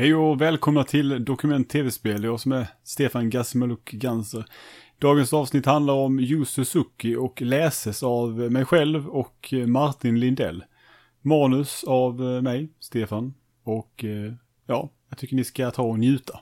Hej 0.00 0.14
och 0.14 0.40
välkomna 0.40 0.84
till 0.84 1.24
Dokument 1.24 1.68
TV-spel. 1.68 2.24
Jag 2.24 2.40
som 2.40 2.52
är 2.52 2.66
Stefan 2.84 3.30
Gasmeluk 3.30 3.90
Ganser. 3.90 4.44
Dagens 4.98 5.32
avsnitt 5.32 5.66
handlar 5.66 5.94
om 5.94 6.20
Yu 6.20 6.44
Suzuki 6.44 7.16
och 7.16 7.42
läses 7.42 8.02
av 8.02 8.30
mig 8.30 8.64
själv 8.64 9.08
och 9.08 9.54
Martin 9.66 10.20
Lindell. 10.20 10.64
Manus 11.22 11.84
av 11.84 12.20
mig, 12.20 12.68
Stefan. 12.80 13.34
Och 13.64 14.04
eh, 14.04 14.32
ja, 14.66 14.90
jag 15.08 15.18
tycker 15.18 15.36
ni 15.36 15.44
ska 15.44 15.70
ta 15.70 15.82
och 15.82 15.98
njuta. 15.98 16.40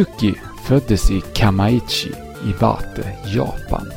Suzuki 0.00 0.34
föddes 0.62 1.10
i 1.10 1.22
Kamaichi, 1.34 2.12
Iwate, 2.44 3.16
Japan 3.34 3.92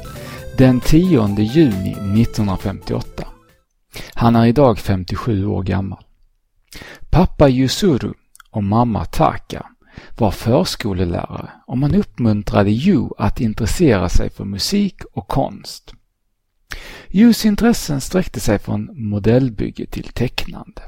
den 0.57 0.79
10 0.79 1.27
juni 1.37 1.91
1958. 2.21 3.27
Han 4.13 4.35
är 4.35 4.45
idag 4.45 4.79
57 4.79 5.45
år 5.45 5.63
gammal. 5.63 6.03
Pappa 7.09 7.49
Yusuru 7.49 8.13
och 8.49 8.63
mamma 8.63 9.05
Taka 9.05 9.65
var 10.17 10.31
förskolelärare 10.31 11.49
och 11.67 11.77
man 11.77 11.95
uppmuntrade 11.95 12.71
Yu 12.71 13.07
att 13.17 13.41
intressera 13.41 14.09
sig 14.09 14.29
för 14.29 14.45
musik 14.45 15.01
och 15.13 15.27
konst. 15.27 15.93
Yus 17.09 17.45
intressen 17.45 18.01
sträckte 18.01 18.39
sig 18.39 18.59
från 18.59 19.09
modellbygge 19.09 19.85
till 19.85 20.07
tecknande. 20.07 20.81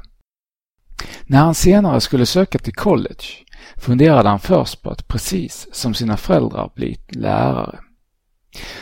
När 1.26 1.38
han 1.38 1.54
senare 1.54 2.00
skulle 2.00 2.26
söka 2.26 2.58
till 2.58 2.74
college 2.74 3.24
funderade 3.76 4.28
han 4.28 4.40
först 4.40 4.82
på 4.82 4.90
att 4.90 5.08
precis 5.08 5.68
som 5.72 5.94
sina 5.94 6.16
föräldrar 6.16 6.70
bli 6.74 6.98
lärare. 7.08 7.78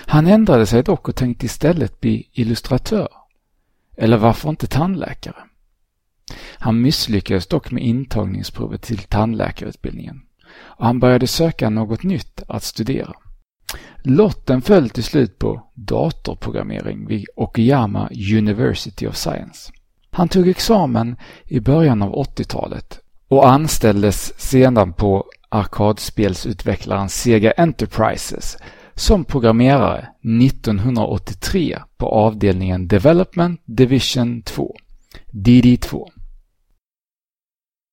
Han 0.06 0.26
ändrade 0.26 0.66
sig 0.66 0.82
dock 0.82 1.08
och 1.08 1.16
tänkte 1.16 1.46
istället 1.46 2.00
bli 2.00 2.28
illustratör. 2.32 3.08
Eller 3.96 4.16
varför 4.16 4.48
inte 4.48 4.66
tandläkare? 4.66 5.36
Han 6.58 6.80
misslyckades 6.80 7.46
dock 7.46 7.70
med 7.70 7.82
intagningsprovet 7.82 8.82
till 8.82 8.98
tandläkarutbildningen 8.98 10.22
och 10.56 10.86
han 10.86 11.00
började 11.00 11.26
söka 11.26 11.70
något 11.70 12.02
nytt 12.02 12.42
att 12.48 12.62
studera. 12.62 13.12
Lotten 14.02 14.62
föll 14.62 14.90
till 14.90 15.04
slut 15.04 15.38
på 15.38 15.70
datorprogrammering 15.74 17.06
vid 17.06 17.26
Okayama 17.36 18.10
University 18.38 19.06
of 19.06 19.16
Science. 19.16 19.72
Han 20.14 20.28
tog 20.28 20.48
examen 20.48 21.16
i 21.46 21.60
början 21.60 22.02
av 22.02 22.12
80-talet 22.12 23.00
och 23.28 23.48
anställdes 23.48 24.40
sedan 24.40 24.92
på 24.92 25.24
arkadspelsutvecklaren 25.48 27.08
Sega 27.08 27.52
Enterprises 27.52 28.56
som 28.94 29.24
programmerare 29.24 30.08
1983 30.46 31.78
på 31.96 32.06
avdelningen 32.06 32.88
Development 32.88 33.60
Division 33.64 34.42
2, 34.42 34.76
DD2. 35.32 36.08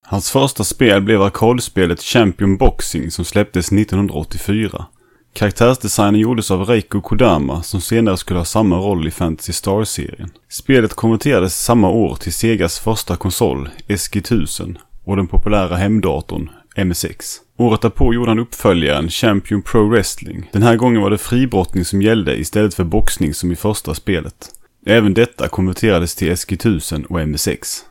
Hans 0.06 0.32
första 0.32 0.64
spel 0.64 1.02
blev 1.02 1.22
arkadspelet 1.22 2.02
Champion 2.02 2.58
Boxing 2.58 3.12
som 3.12 3.26
släpptes 3.26 3.72
1984. 3.72 4.86
Karaktärsdesignen 5.34 6.22
gjordes 6.22 6.52
av 6.52 6.66
Reiko 6.66 7.02
Kodama 7.02 7.64
som 7.64 7.82
senare 7.82 8.18
skulle 8.18 8.40
ha 8.40 8.46
samma 8.46 8.78
roll 8.78 9.08
i 9.08 9.12
Fantasy 9.12 9.54
Star-serien. 9.54 10.32
Spelet 10.50 10.94
konverterades 10.94 11.64
samma 11.64 11.90
år 11.90 12.16
till 12.16 12.34
Segas 12.34 12.80
första 12.80 13.16
konsol, 13.16 13.70
SG-1000, 13.88 14.78
och 15.04 15.16
den 15.16 15.28
populära 15.28 15.76
hemdatorn 15.76 16.50
MSX. 16.76 17.38
Året 17.58 17.82
därpå 17.82 18.14
gjorde 18.14 18.32
han 18.32 18.40
uppföljaren 18.40 19.10
Champion 19.10 19.62
Pro 19.62 19.90
Wrestling. 19.90 20.50
Den 20.52 20.64
här 20.64 20.76
gången 20.76 21.02
var 21.02 21.10
det 21.10 21.18
fribrottning 21.18 21.86
som 21.86 22.02
gällde 22.02 22.38
istället 22.40 22.74
för 22.74 22.84
boxning 22.84 23.34
som 23.34 23.52
i 23.52 23.56
första 23.56 23.94
spelet. 23.94 24.50
Även 24.86 25.14
detta 25.14 25.48
konverterades 25.48 26.16
till 26.16 26.32
SG-1000 26.32 27.06
och 27.06 27.28
MSX. 27.28 27.86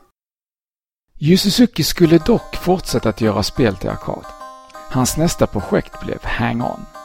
Yu 1.19 1.37
Suzuki 1.37 1.83
skulle 1.83 2.17
dock 2.17 2.55
fortsätta 2.55 3.09
att 3.09 3.21
göra 3.21 3.43
spel 3.43 3.75
till 3.75 3.89
arkad. 3.89 4.25
Hans 4.91 5.17
nästa 5.17 5.47
projekt 5.47 6.05
blev 6.05 6.19
Hang 6.23 6.61
On. 6.61 7.00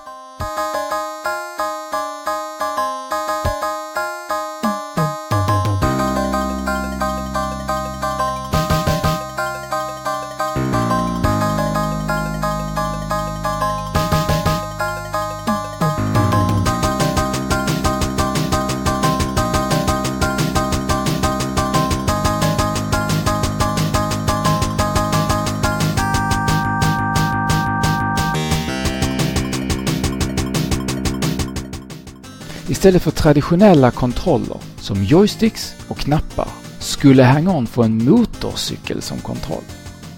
Istället 32.86 33.02
för 33.02 33.10
traditionella 33.10 33.90
kontroller 33.90 34.56
som 34.76 35.04
joysticks 35.04 35.74
och 35.88 35.98
knappar 35.98 36.48
skulle 36.78 37.22
Hang-On 37.22 37.66
få 37.66 37.82
en 37.82 38.04
motorcykel 38.04 39.02
som 39.02 39.18
kontroll. 39.18 39.62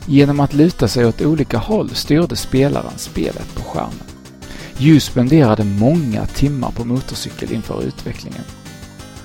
Genom 0.06 0.40
att 0.40 0.54
luta 0.54 0.88
sig 0.88 1.06
åt 1.06 1.20
olika 1.20 1.58
håll 1.58 1.90
styrde 1.90 2.36
spelaren 2.36 2.92
spelet 2.98 3.54
på 3.54 3.62
skärmen. 3.62 4.06
Yu 4.78 5.00
spenderade 5.00 5.64
många 5.64 6.26
timmar 6.26 6.70
på 6.70 6.84
motorcykel 6.84 7.52
inför 7.52 7.82
utvecklingen 7.82 8.44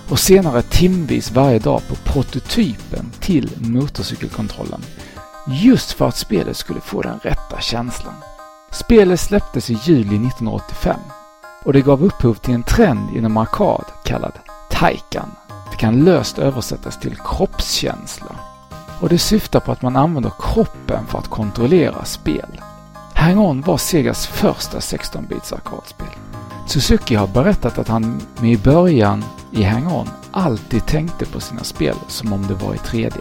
och 0.10 0.20
senare 0.20 0.62
timvis 0.62 1.32
varje 1.32 1.60
dag 1.60 1.82
på 1.88 1.96
prototypen 1.96 3.12
till 3.20 3.50
motorcykelkontrollen 3.58 4.82
just 5.48 5.92
för 5.92 6.08
att 6.08 6.18
spelet 6.18 6.58
skulle 6.58 6.82
få 6.82 7.02
den 7.02 7.20
rätta 7.20 7.62
känslan. 7.62 8.16
Spelet 8.72 9.20
släpptes 9.20 9.70
i 9.70 9.78
juli 9.86 10.28
1985 10.28 11.00
och 11.66 11.74
det 11.74 11.82
gav 11.82 12.04
upphov 12.04 12.34
till 12.34 12.54
en 12.54 12.64
trend 12.64 13.16
inom 13.16 13.38
arkad 13.38 13.86
kallad 14.04 14.34
taikan. 14.70 15.32
Det 15.72 15.78
kan 15.78 16.04
löst 16.04 16.40
översättas 16.40 17.00
till 17.00 17.18
kroppskänsla 17.18 18.36
och 19.02 19.10
det 19.10 19.18
syftar 19.18 19.60
på 19.60 19.72
att 19.72 19.82
man 19.82 19.96
använder 19.96 20.32
kroppen 20.40 21.06
för 21.08 21.18
att 21.18 21.28
kontrollera 21.28 22.06
spel. 22.06 22.62
Hang-On 23.14 23.62
var 23.62 23.78
Segas 23.78 24.28
första 24.28 24.80
16-bits 24.80 25.54
arkadspel. 25.54 26.08
Suzuki 26.68 27.16
har 27.16 27.28
berättat 27.28 27.78
att 27.78 27.88
han 27.88 28.22
med 28.42 28.52
i 28.52 28.58
början 28.58 29.24
i 29.52 29.64
Hang-On 29.64 30.10
alltid 30.32 30.86
tänkte 30.86 31.26
på 31.26 31.40
sina 31.40 31.64
spel 31.64 31.96
som 32.08 32.34
om 32.34 32.48
det 32.48 32.54
var 32.54 32.74
i 32.74 32.78
3D. 32.78 33.18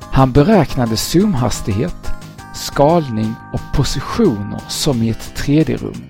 Han 0.00 0.32
beräknade 0.32 0.96
zoomhastighet, 0.96 2.10
skalning 2.54 3.34
och 3.52 3.76
positioner 3.76 4.60
som 4.68 5.02
i 5.02 5.10
ett 5.10 5.32
3D-rum 5.36 6.02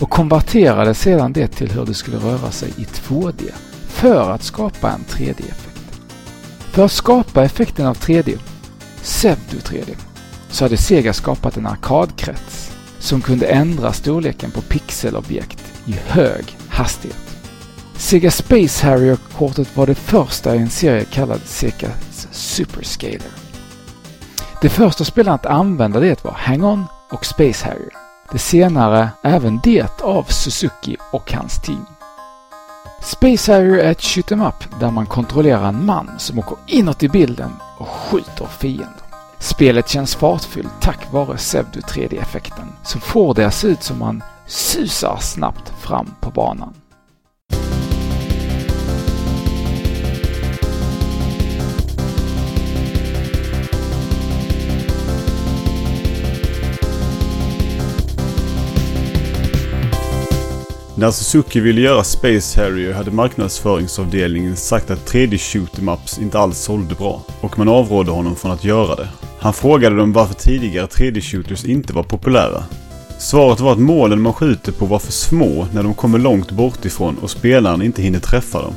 och 0.00 0.10
konverterade 0.10 0.94
sedan 0.94 1.32
det 1.32 1.48
till 1.48 1.70
hur 1.70 1.86
det 1.86 1.94
skulle 1.94 2.16
röra 2.16 2.50
sig 2.50 2.68
i 2.76 2.84
2D 2.84 3.50
för 3.88 4.30
att 4.30 4.42
skapa 4.42 4.90
en 4.90 5.04
3D-effekt. 5.08 6.00
För 6.72 6.84
att 6.84 6.92
skapa 6.92 7.44
effekten 7.44 7.86
av 7.86 7.96
3D, 7.96 8.38
pseudo 9.02 9.58
3D, 9.64 9.96
så 10.50 10.64
hade 10.64 10.76
Sega 10.76 11.12
skapat 11.12 11.56
en 11.56 11.66
arkadkrets 11.66 12.76
som 12.98 13.20
kunde 13.20 13.46
ändra 13.46 13.92
storleken 13.92 14.50
på 14.50 14.60
pixelobjekt 14.60 15.72
i 15.86 15.92
hög 16.06 16.44
hastighet. 16.68 17.36
Sega 17.96 18.30
Space 18.30 18.86
Harrier-kortet 18.86 19.76
var 19.76 19.86
det 19.86 19.94
första 19.94 20.56
i 20.56 20.58
en 20.58 20.70
serie 20.70 21.04
kallad 21.04 21.40
Sega 21.44 21.88
Superscaler. 22.32 23.32
Det 24.60 24.68
första 24.68 25.04
spelarna 25.04 25.34
att 25.34 25.46
använda 25.46 26.00
det 26.00 26.24
var 26.24 26.32
Hang-On 26.32 26.84
och 27.10 27.26
Space 27.26 27.66
Harrier. 27.66 28.03
Det 28.34 28.38
senare 28.38 29.08
även 29.22 29.60
det 29.62 30.02
av 30.02 30.22
Suzuki 30.22 30.96
och 31.12 31.32
hans 31.32 31.62
team. 31.62 31.86
Space 33.02 33.52
Harrier 33.52 33.78
är 33.78 33.90
ett 33.90 34.02
shoot 34.02 34.32
em 34.32 34.42
up 34.42 34.80
där 34.80 34.90
man 34.90 35.06
kontrollerar 35.06 35.68
en 35.68 35.86
man 35.86 36.10
som 36.18 36.38
åker 36.38 36.56
inåt 36.66 37.02
i 37.02 37.08
bilden 37.08 37.50
och 37.78 37.88
skjuter 37.88 38.46
fienden. 38.46 38.88
Spelet 39.38 39.88
känns 39.88 40.14
fartfyllt 40.14 40.80
tack 40.80 41.12
vare 41.12 41.36
pseudo 41.36 41.80
3D-effekten 41.80 42.72
som 42.82 43.00
får 43.00 43.34
det 43.34 43.46
att 43.46 43.54
se 43.54 43.68
ut 43.68 43.82
som 43.82 43.98
man 43.98 44.22
susar 44.46 45.18
snabbt 45.20 45.72
fram 45.80 46.14
på 46.20 46.30
banan. 46.30 46.74
När 60.96 61.10
Suzuki 61.10 61.60
ville 61.60 61.80
göra 61.80 62.04
Space 62.04 62.62
Harrier 62.62 62.92
hade 62.92 63.10
marknadsföringsavdelningen 63.10 64.56
sagt 64.56 64.90
att 64.90 65.12
3D 65.12 65.38
shootemaps 65.38 66.18
inte 66.18 66.38
alls 66.38 66.58
sålde 66.58 66.94
bra 66.94 67.22
och 67.40 67.58
man 67.58 67.68
avrådde 67.68 68.10
honom 68.10 68.36
från 68.36 68.50
att 68.50 68.64
göra 68.64 68.94
det. 68.94 69.08
Han 69.38 69.52
frågade 69.52 69.96
dem 69.96 70.12
varför 70.12 70.34
tidigare 70.34 70.86
3D-shooters 70.86 71.66
inte 71.66 71.92
var 71.92 72.02
populära. 72.02 72.64
Svaret 73.18 73.60
var 73.60 73.72
att 73.72 73.78
målen 73.78 74.22
man 74.22 74.32
skjuter 74.32 74.72
på 74.72 74.86
var 74.86 74.98
för 74.98 75.12
små 75.12 75.66
när 75.72 75.82
de 75.82 75.94
kommer 75.94 76.18
långt 76.18 76.50
bort 76.50 76.84
ifrån 76.84 77.18
och 77.18 77.30
spelaren 77.30 77.82
inte 77.82 78.02
hinner 78.02 78.20
träffa 78.20 78.62
dem. 78.62 78.74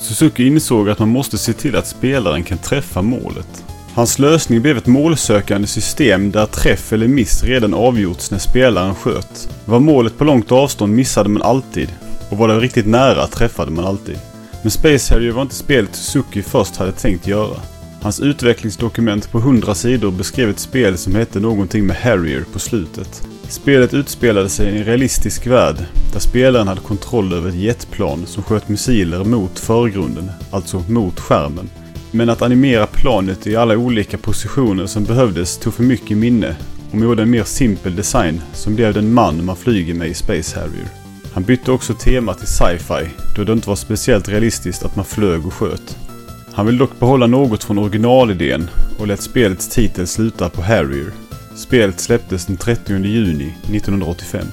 Suzuki 0.00 0.46
insåg 0.46 0.90
att 0.90 0.98
man 0.98 1.08
måste 1.08 1.38
se 1.38 1.52
till 1.52 1.76
att 1.76 1.86
spelaren 1.86 2.44
kan 2.44 2.58
träffa 2.58 3.02
målet. 3.02 3.64
Hans 3.96 4.18
lösning 4.18 4.62
blev 4.62 4.76
ett 4.76 4.86
målsökande 4.86 5.66
system 5.66 6.30
där 6.30 6.46
träff 6.46 6.92
eller 6.92 7.08
miss 7.08 7.44
redan 7.44 7.74
avgjorts 7.74 8.30
när 8.30 8.38
spelaren 8.38 8.94
sköt. 8.94 9.48
Var 9.64 9.80
målet 9.80 10.18
på 10.18 10.24
långt 10.24 10.52
avstånd 10.52 10.94
missade 10.94 11.28
man 11.28 11.42
alltid 11.42 11.88
och 12.30 12.38
var 12.38 12.48
det 12.48 12.60
riktigt 12.60 12.86
nära 12.86 13.26
träffade 13.26 13.70
man 13.70 13.84
alltid. 13.84 14.18
Men 14.62 14.70
Space 14.70 15.14
Harrier 15.14 15.32
var 15.32 15.42
inte 15.42 15.54
spelet 15.54 15.94
Suzuki 15.94 16.42
först 16.42 16.76
hade 16.76 16.92
tänkt 16.92 17.26
göra. 17.26 17.56
Hans 18.02 18.20
utvecklingsdokument 18.20 19.30
på 19.30 19.38
100 19.38 19.74
sidor 19.74 20.10
beskrev 20.10 20.50
ett 20.50 20.58
spel 20.58 20.98
som 20.98 21.14
hette 21.14 21.40
någonting 21.40 21.86
med 21.86 21.96
Harrier 21.96 22.44
på 22.52 22.58
slutet. 22.58 23.22
Spelet 23.48 23.94
utspelade 23.94 24.48
sig 24.48 24.74
i 24.74 24.78
en 24.78 24.84
realistisk 24.84 25.46
värld 25.46 25.76
där 26.12 26.20
spelaren 26.20 26.68
hade 26.68 26.80
kontroll 26.80 27.32
över 27.32 27.48
ett 27.48 27.54
jetplan 27.54 28.26
som 28.26 28.42
sköt 28.42 28.68
missiler 28.68 29.24
mot 29.24 29.58
förgrunden, 29.58 30.30
alltså 30.50 30.84
mot 30.88 31.20
skärmen. 31.20 31.70
Men 32.16 32.30
att 32.30 32.42
animera 32.42 32.86
planet 32.86 33.46
i 33.46 33.56
alla 33.56 33.76
olika 33.76 34.18
positioner 34.18 34.86
som 34.86 35.04
behövdes 35.04 35.58
tog 35.58 35.74
för 35.74 35.82
mycket 35.82 36.18
minne 36.18 36.56
och 36.92 36.98
gjorde 36.98 37.22
en 37.22 37.30
mer 37.30 37.44
simpel 37.44 37.96
design 37.96 38.40
som 38.52 38.74
blev 38.74 38.94
den 38.94 39.14
man 39.14 39.44
man 39.44 39.56
flyger 39.56 39.94
med 39.94 40.08
i 40.08 40.14
Space 40.14 40.60
Harrier. 40.60 40.88
Han 41.32 41.42
bytte 41.42 41.72
också 41.72 41.94
tema 41.94 42.34
till 42.34 42.46
sci-fi 42.46 43.10
då 43.36 43.44
det 43.44 43.52
inte 43.52 43.68
var 43.68 43.76
speciellt 43.76 44.28
realistiskt 44.28 44.84
att 44.84 44.96
man 44.96 45.04
flög 45.04 45.46
och 45.46 45.54
sköt. 45.54 45.96
Han 46.52 46.66
vill 46.66 46.78
dock 46.78 46.98
behålla 47.00 47.26
något 47.26 47.64
från 47.64 47.78
originalidén 47.78 48.70
och 48.98 49.06
lät 49.06 49.22
spelets 49.22 49.68
titel 49.68 50.06
sluta 50.06 50.48
på 50.48 50.62
Harrier. 50.62 51.12
Spelet 51.54 52.00
släpptes 52.00 52.46
den 52.46 52.56
30 52.56 53.04
juni 53.04 53.54
1985. 53.62 54.46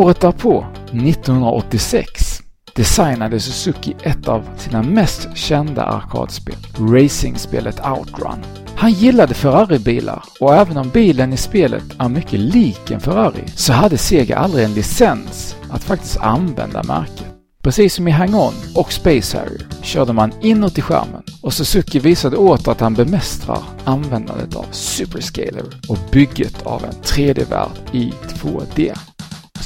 Året 0.00 0.20
därpå, 0.20 0.66
1986, 0.86 2.42
designade 2.74 3.40
Suzuki 3.40 3.96
ett 4.02 4.28
av 4.28 4.44
sina 4.56 4.82
mest 4.82 5.36
kända 5.36 5.82
arkadspel, 5.82 6.54
racingspelet 6.78 7.80
Outrun. 7.86 8.44
Han 8.76 8.92
gillade 8.92 9.34
Ferrari-bilar 9.34 10.22
och 10.40 10.54
även 10.54 10.76
om 10.76 10.88
bilen 10.88 11.32
i 11.32 11.36
spelet 11.36 11.84
är 11.98 12.08
mycket 12.08 12.40
lik 12.40 12.90
en 12.90 13.00
Ferrari 13.00 13.44
så 13.54 13.72
hade 13.72 13.98
Sega 13.98 14.36
aldrig 14.36 14.64
en 14.64 14.74
licens 14.74 15.56
att 15.70 15.84
faktiskt 15.84 16.16
använda 16.16 16.82
märket. 16.82 17.26
Precis 17.62 17.94
som 17.94 18.08
i 18.08 18.10
Hang-On 18.10 18.54
och 18.74 18.92
Space 18.92 19.38
Harrier 19.38 19.66
körde 19.82 20.12
man 20.12 20.32
inåt 20.40 20.78
i 20.78 20.82
skärmen 20.82 21.22
och 21.42 21.52
Suzuki 21.52 21.98
visade 21.98 22.36
åter 22.36 22.72
att 22.72 22.80
han 22.80 22.94
bemästrar 22.94 23.62
användandet 23.84 24.56
av 24.56 24.66
Superscaler 24.70 25.64
och 25.88 25.98
bygget 26.12 26.62
av 26.62 26.84
en 26.84 27.02
3D-värld 27.02 27.70
i 27.92 28.12
2D. 28.28 28.96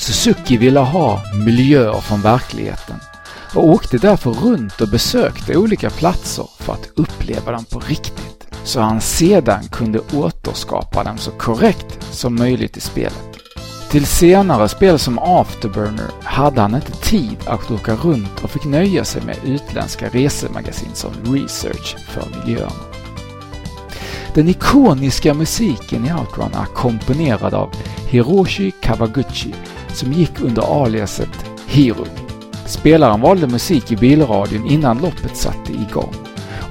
Suzuki 0.04 0.56
ville 0.56 0.80
ha 0.80 1.20
miljöer 1.34 2.00
från 2.00 2.20
verkligheten 2.20 2.96
och 3.54 3.68
åkte 3.68 3.98
därför 3.98 4.30
runt 4.30 4.80
och 4.80 4.88
besökte 4.88 5.56
olika 5.56 5.90
platser 5.90 6.48
för 6.58 6.72
att 6.72 6.90
uppleva 6.94 7.52
dem 7.52 7.64
på 7.64 7.78
riktigt, 7.78 8.46
så 8.64 8.80
han 8.80 9.00
sedan 9.00 9.64
kunde 9.72 10.00
återskapa 10.14 11.04
dem 11.04 11.18
så 11.18 11.30
korrekt 11.30 11.98
som 12.10 12.34
möjligt 12.34 12.76
i 12.76 12.80
spelet. 12.80 13.38
Till 13.90 14.06
senare 14.06 14.68
spel 14.68 14.98
som 14.98 15.18
Afterburner 15.18 16.10
hade 16.22 16.60
han 16.60 16.74
inte 16.74 16.92
tid 16.92 17.36
att 17.46 17.70
åka 17.70 17.94
runt 17.94 18.44
och 18.44 18.50
fick 18.50 18.64
nöja 18.64 19.04
sig 19.04 19.22
med 19.22 19.36
utländska 19.44 20.08
resemagasin 20.08 20.94
som 20.94 21.34
Research 21.34 21.96
för 22.08 22.24
miljöerna. 22.40 22.84
Den 24.34 24.48
ikoniska 24.48 25.34
musiken 25.34 26.06
i 26.06 26.12
Outrun 26.12 26.54
är 26.54 26.74
komponerad 26.74 27.54
av 27.54 27.70
Hiroshi 28.08 28.70
Kawaguchi 28.82 29.54
som 29.94 30.12
gick 30.12 30.40
under 30.40 30.84
aliaset 30.84 31.44
Hiro. 31.66 32.06
Spelaren 32.66 33.20
valde 33.20 33.46
musik 33.46 33.92
i 33.92 33.96
bilradion 33.96 34.66
innan 34.66 34.98
loppet 34.98 35.36
satte 35.36 35.72
igång 35.72 36.14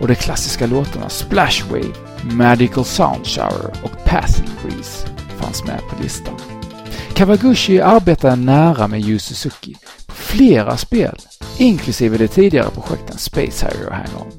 och 0.01 0.07
de 0.07 0.15
klassiska 0.15 0.65
låtarna 0.65 1.09
Splash 1.09 1.63
Wave, 1.71 1.93
Magical 2.23 2.85
Sound 2.85 3.27
Shower 3.27 3.73
och 3.83 4.05
Passing 4.05 4.49
Breeze 4.61 5.07
fanns 5.43 5.63
med 5.63 5.79
på 5.89 6.03
listan. 6.03 6.35
Kawaguchi 7.13 7.81
arbetade 7.81 8.35
nära 8.35 8.87
med 8.87 9.01
Yu 9.01 9.19
Suzuki 9.19 9.75
på 10.07 10.13
flera 10.13 10.77
spel, 10.77 11.17
inklusive 11.57 12.17
de 12.17 12.27
tidigare 12.27 12.69
projekten 12.69 13.17
Space 13.17 13.65
Harrier 13.65 13.87
och 13.87 13.93
Hang-On. 13.93 14.31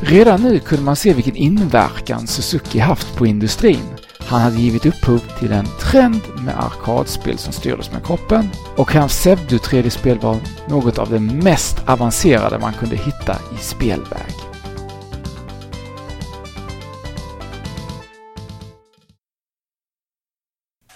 Redan 0.00 0.42
nu 0.42 0.58
kunde 0.58 0.84
man 0.84 0.96
se 0.96 1.12
vilken 1.14 1.36
inverkan 1.36 2.26
Suzuki 2.26 2.78
haft 2.78 3.16
på 3.16 3.26
industrin. 3.26 3.93
Han 4.26 4.40
hade 4.40 4.56
givit 4.56 4.86
upphov 4.86 5.18
till 5.38 5.52
en 5.52 5.66
trend 5.80 6.20
med 6.44 6.58
arkadspel 6.58 7.38
som 7.38 7.52
styrdes 7.52 7.92
med 7.92 8.06
kroppen 8.06 8.50
och 8.76 8.92
hans 8.92 9.12
pseudo 9.12 9.56
3D-spel 9.56 10.18
var 10.18 10.36
något 10.68 10.98
av 10.98 11.10
det 11.10 11.20
mest 11.20 11.76
avancerade 11.86 12.58
man 12.58 12.72
kunde 12.72 12.96
hitta 12.96 13.38
i 13.58 13.62
spelväg. 13.62 14.34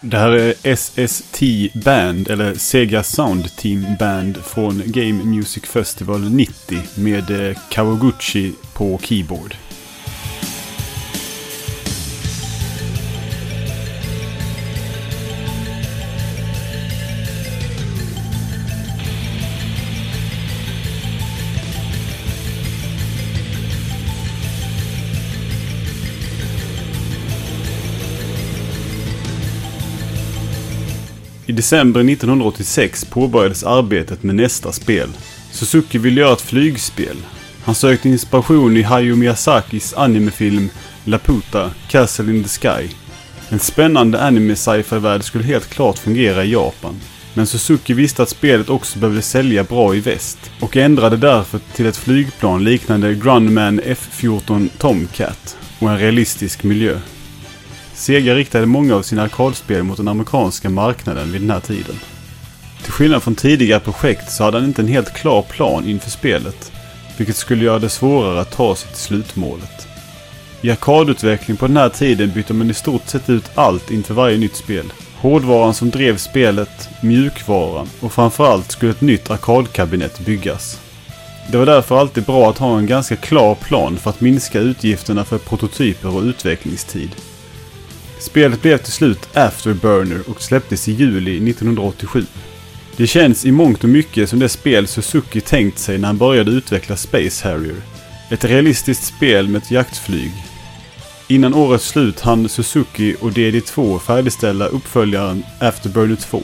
Det 0.01 0.19
här 0.19 0.31
är 0.31 0.77
SST 0.77 1.43
Band, 1.85 2.29
eller 2.29 2.55
Sega 2.55 3.03
Sound 3.03 3.57
Team 3.57 3.87
Band 3.99 4.37
från 4.37 4.83
Game 4.87 5.25
Music 5.25 5.65
Festival 5.65 6.31
90 6.31 6.79
med 6.95 7.51
eh, 7.51 7.57
Kawaguchi 7.71 8.53
på 8.75 8.99
keyboard. 9.03 9.57
December 31.59 32.01
1986 32.01 33.05
påbörjades 33.05 33.65
arbetet 33.65 34.23
med 34.23 34.35
nästa 34.35 34.73
spel. 34.73 35.09
Suzuki 35.51 35.99
ville 35.99 36.21
göra 36.21 36.33
ett 36.33 36.41
flygspel. 36.41 37.17
Han 37.65 37.75
sökte 37.75 38.09
inspiration 38.09 38.77
i 38.77 38.83
Hayao 38.83 39.17
Miyazakis 39.17 39.95
animefilm 39.95 40.71
Laputa, 41.05 41.71
Castle 41.89 42.31
in 42.37 42.43
the 42.43 42.49
Sky. 42.49 42.89
En 43.49 43.59
spännande 43.59 44.21
anime 44.23 44.57
sci-fi 44.57 44.99
värld 44.99 45.25
skulle 45.25 45.45
helt 45.45 45.69
klart 45.69 45.99
fungera 45.99 46.45
i 46.45 46.53
Japan. 46.53 46.95
Men 47.35 47.47
Suzuki 47.47 47.93
visste 47.93 48.23
att 48.23 48.29
spelet 48.29 48.69
också 48.69 48.99
behövde 48.99 49.23
sälja 49.23 49.65
bra 49.65 49.95
i 49.95 50.01
väst 50.01 50.39
och 50.61 50.77
ändrade 50.77 51.17
därför 51.17 51.61
till 51.75 51.87
ett 51.87 51.97
flygplan 51.97 52.65
liknande 52.65 53.15
Grundman 53.15 53.81
F-14 53.85 54.69
Tomcat 54.79 55.57
och 55.79 55.91
en 55.91 55.99
realistisk 55.99 56.63
miljö. 56.65 56.99
Sega 57.99 58.35
riktade 58.35 58.67
många 58.67 58.95
av 58.95 59.03
sina 59.03 59.23
arkadspel 59.23 59.83
mot 59.83 59.97
den 59.97 60.09
amerikanska 60.09 60.71
marknaden 60.71 61.33
vid 61.33 61.41
den 61.41 61.51
här 61.51 61.61
tiden. 61.61 61.95
Till 62.83 62.93
skillnad 62.93 63.23
från 63.23 63.35
tidigare 63.35 63.81
projekt 63.81 64.33
så 64.33 64.45
hade 64.45 64.59
han 64.59 64.67
inte 64.67 64.83
en 64.83 64.89
helt 64.89 65.15
klar 65.15 65.43
plan 65.43 65.85
inför 65.85 66.11
spelet, 66.11 66.73
vilket 67.17 67.37
skulle 67.37 67.65
göra 67.65 67.79
det 67.79 67.89
svårare 67.89 68.41
att 68.41 68.51
ta 68.51 68.75
sig 68.77 68.89
till 68.89 68.99
slutmålet. 68.99 69.89
I 70.61 70.71
arkadutveckling 70.71 71.57
på 71.57 71.67
den 71.67 71.77
här 71.77 71.89
tiden 71.89 72.33
bytte 72.35 72.55
man 72.55 72.71
i 72.71 72.75
stort 72.75 73.09
sett 73.09 73.31
ut 73.31 73.51
allt 73.55 73.91
inför 73.91 74.15
varje 74.15 74.39
nytt 74.39 74.57
spel. 74.57 74.93
Hårdvaran 75.17 75.75
som 75.75 75.91
drev 75.91 76.17
spelet, 76.17 76.89
mjukvaran 77.03 77.89
och 78.01 78.13
framförallt 78.13 78.71
skulle 78.71 78.93
ett 78.93 79.01
nytt 79.01 79.31
arkadkabinett 79.31 80.21
byggas. 80.21 80.81
Det 81.51 81.59
var 81.59 81.67
därför 81.67 81.99
alltid 81.99 82.25
bra 82.25 82.51
att 82.51 82.59
ha 82.59 82.79
en 82.79 82.87
ganska 82.87 83.17
klar 83.17 83.55
plan 83.55 83.97
för 83.97 84.11
att 84.11 84.21
minska 84.21 84.61
utgifterna 84.61 85.25
för 85.25 85.39
prototyper 85.39 86.17
och 86.17 86.23
utvecklingstid. 86.23 87.11
Spelet 88.21 88.63
blev 88.63 88.79
till 88.79 88.93
slut 88.93 89.29
Afterburner 89.37 90.21
och 90.31 90.43
släpptes 90.43 90.89
i 90.89 90.93
juli 90.93 91.51
1987. 91.51 92.27
Det 92.97 93.07
känns 93.07 93.45
i 93.45 93.53
mångt 93.53 93.85
och 93.85 93.91
mycket 93.91 94.29
som 94.29 94.39
det 94.39 94.49
spel 94.49 94.87
Suzuki 94.87 95.41
tänkt 95.41 95.79
sig 95.79 95.99
när 95.99 96.07
han 96.07 96.19
började 96.19 96.51
utveckla 96.51 96.97
Space 96.97 97.49
Harrier. 97.49 97.77
Ett 98.31 98.45
realistiskt 98.45 99.05
spel 99.05 99.49
med 99.49 99.63
ett 99.63 99.71
jaktflyg. 99.71 100.33
Innan 101.29 101.55
årets 101.55 101.89
slut 101.89 102.21
hann 102.21 102.49
Suzuki 102.49 103.17
och 103.21 103.31
DD2 103.31 103.99
färdigställa 103.99 104.67
uppföljaren 104.67 105.45
Afterburner 105.61 106.17
2. 106.17 106.43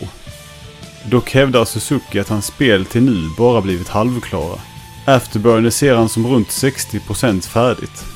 Dock 1.11 1.31
hävdar 1.31 1.64
Suzuki 1.64 2.21
att 2.21 2.28
hans 2.28 2.47
spel 2.47 2.85
till 2.85 3.02
nu 3.02 3.28
bara 3.38 3.61
blivit 3.61 3.88
halvklara. 3.88 4.59
Afterburner 5.04 5.71
ser 5.71 5.95
han 5.95 6.09
som 6.09 6.26
runt 6.26 6.49
60% 6.49 7.40
färdigt. 7.40 8.13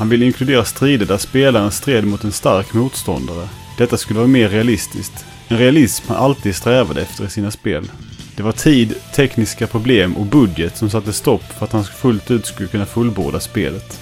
Han 0.00 0.08
ville 0.08 0.24
inkludera 0.24 0.64
strider 0.64 1.06
där 1.06 1.18
spelaren 1.18 1.70
stred 1.70 2.04
mot 2.04 2.24
en 2.24 2.32
stark 2.32 2.72
motståndare. 2.74 3.48
Detta 3.78 3.96
skulle 3.96 4.18
vara 4.18 4.28
mer 4.28 4.48
realistiskt. 4.48 5.24
En 5.48 5.58
realism 5.58 6.04
han 6.08 6.16
alltid 6.16 6.56
strävade 6.56 7.02
efter 7.02 7.24
i 7.24 7.30
sina 7.30 7.50
spel. 7.50 7.90
Det 8.36 8.42
var 8.42 8.52
tid, 8.52 8.94
tekniska 9.14 9.66
problem 9.66 10.16
och 10.16 10.26
budget 10.26 10.76
som 10.76 10.90
satte 10.90 11.12
stopp 11.12 11.42
för 11.42 11.64
att 11.64 11.72
han 11.72 11.84
fullt 11.84 12.30
ut 12.30 12.46
skulle 12.46 12.68
kunna 12.68 12.86
fullborda 12.86 13.40
spelet. 13.40 14.00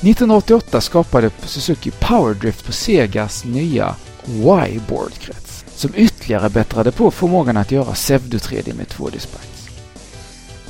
1988 0.00 0.80
skapade 0.80 1.30
Suzuki 1.44 1.90
Powerdrift 1.90 2.66
på 2.66 2.72
Segas 2.72 3.44
nya 3.44 3.94
Y-boardkrets 4.26 5.64
som 5.74 5.92
ytterligare 5.96 6.50
bättrade 6.50 6.92
på 6.92 7.10
förmågan 7.10 7.56
att 7.56 7.70
göra 7.70 7.92
pseudo 7.92 8.38
3D 8.38 8.76
med 8.76 8.86
2D-sprites. 8.86 9.59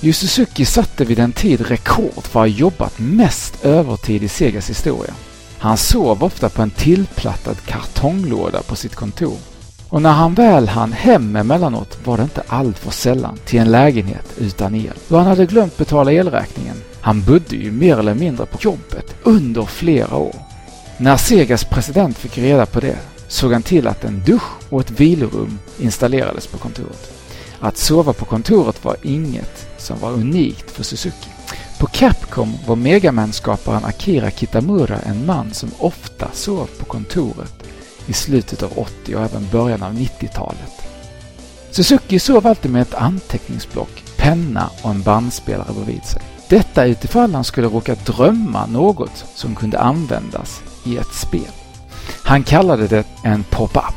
Yu 0.03 0.13
Suzuki 0.13 0.65
satte 0.65 1.05
vid 1.05 1.19
en 1.19 1.33
tid 1.33 1.61
rekord 1.61 2.13
för 2.15 2.21
att 2.21 2.35
ha 2.35 2.47
jobbat 2.47 2.99
mest 2.99 3.65
övertid 3.65 4.23
i 4.23 4.29
Segas 4.29 4.71
historia. 4.71 5.15
Han 5.59 5.77
sov 5.77 6.25
ofta 6.25 6.49
på 6.49 6.63
en 6.63 6.71
tillplattad 6.71 7.57
kartonglåda 7.67 8.63
på 8.63 8.77
sitt 8.77 8.95
kontor. 8.95 9.37
Och 9.89 10.03
när 10.03 10.13
han 10.13 10.35
väl 10.35 10.69
hann 10.69 10.93
hem 10.93 11.37
emellanåt 11.37 11.99
var 12.05 12.17
det 12.17 12.23
inte 12.23 12.43
alltför 12.47 12.91
sällan 12.91 13.39
till 13.45 13.61
en 13.61 13.71
lägenhet 13.71 14.27
utan 14.39 14.75
el. 14.75 14.95
Då 15.09 15.17
han 15.17 15.27
hade 15.27 15.47
glömt 15.47 15.77
betala 15.77 16.13
elräkningen. 16.13 16.77
Han 17.01 17.23
bodde 17.23 17.57
ju 17.57 17.73
mer 17.73 17.99
eller 17.99 18.15
mindre 18.15 18.47
på 18.47 18.59
jobbet 18.61 19.15
under 19.23 19.65
flera 19.65 20.17
år. 20.17 20.37
När 20.97 21.17
Segas 21.17 21.65
president 21.65 22.19
fick 22.19 22.39
reda 22.39 22.67
på 22.67 22.81
det 22.81 22.99
såg 23.29 23.53
han 23.53 23.63
till 23.63 23.87
att 23.87 24.05
en 24.05 24.23
dusch 24.27 24.53
och 24.69 24.81
ett 24.81 24.91
vilorum 24.91 25.59
installerades 25.79 26.47
på 26.47 26.59
kontoret. 26.59 27.20
Att 27.61 27.77
sova 27.77 28.13
på 28.13 28.25
kontoret 28.25 28.85
var 28.85 28.97
inget 29.03 29.67
som 29.79 29.99
var 29.99 30.13
unikt 30.13 30.71
för 30.71 30.83
Suzuki. 30.83 31.29
På 31.79 31.87
Capcom 31.87 32.55
var 32.67 32.77
Megaman-skaparen 32.77 33.85
Akira 33.85 34.31
Kitamura 34.31 34.99
en 34.99 35.27
man 35.27 35.55
som 35.55 35.71
ofta 35.79 36.29
sov 36.33 36.69
på 36.79 36.85
kontoret 36.85 37.55
i 38.07 38.13
slutet 38.13 38.63
av 38.63 38.73
80 38.79 39.15
och 39.15 39.23
även 39.23 39.49
början 39.53 39.83
av 39.83 39.93
90-talet. 39.93 40.83
Suzuki 41.71 42.19
sov 42.19 42.47
alltid 42.47 42.71
med 42.71 42.83
ett 42.83 42.95
anteckningsblock, 42.95 44.05
penna 44.17 44.71
och 44.83 44.91
en 44.91 45.03
bandspelare 45.03 45.73
bredvid 45.73 46.05
sig. 46.05 46.23
Detta 46.49 46.85
utifall 46.85 47.35
han 47.35 47.45
skulle 47.45 47.67
råka 47.67 47.95
drömma 47.95 48.67
något 48.67 49.25
som 49.35 49.55
kunde 49.55 49.79
användas 49.79 50.63
i 50.85 50.97
ett 50.97 51.15
spel. 51.15 51.53
Han 52.25 52.43
kallade 52.43 52.87
det 52.87 53.05
en 53.25 53.45
pop-up. 53.51 53.95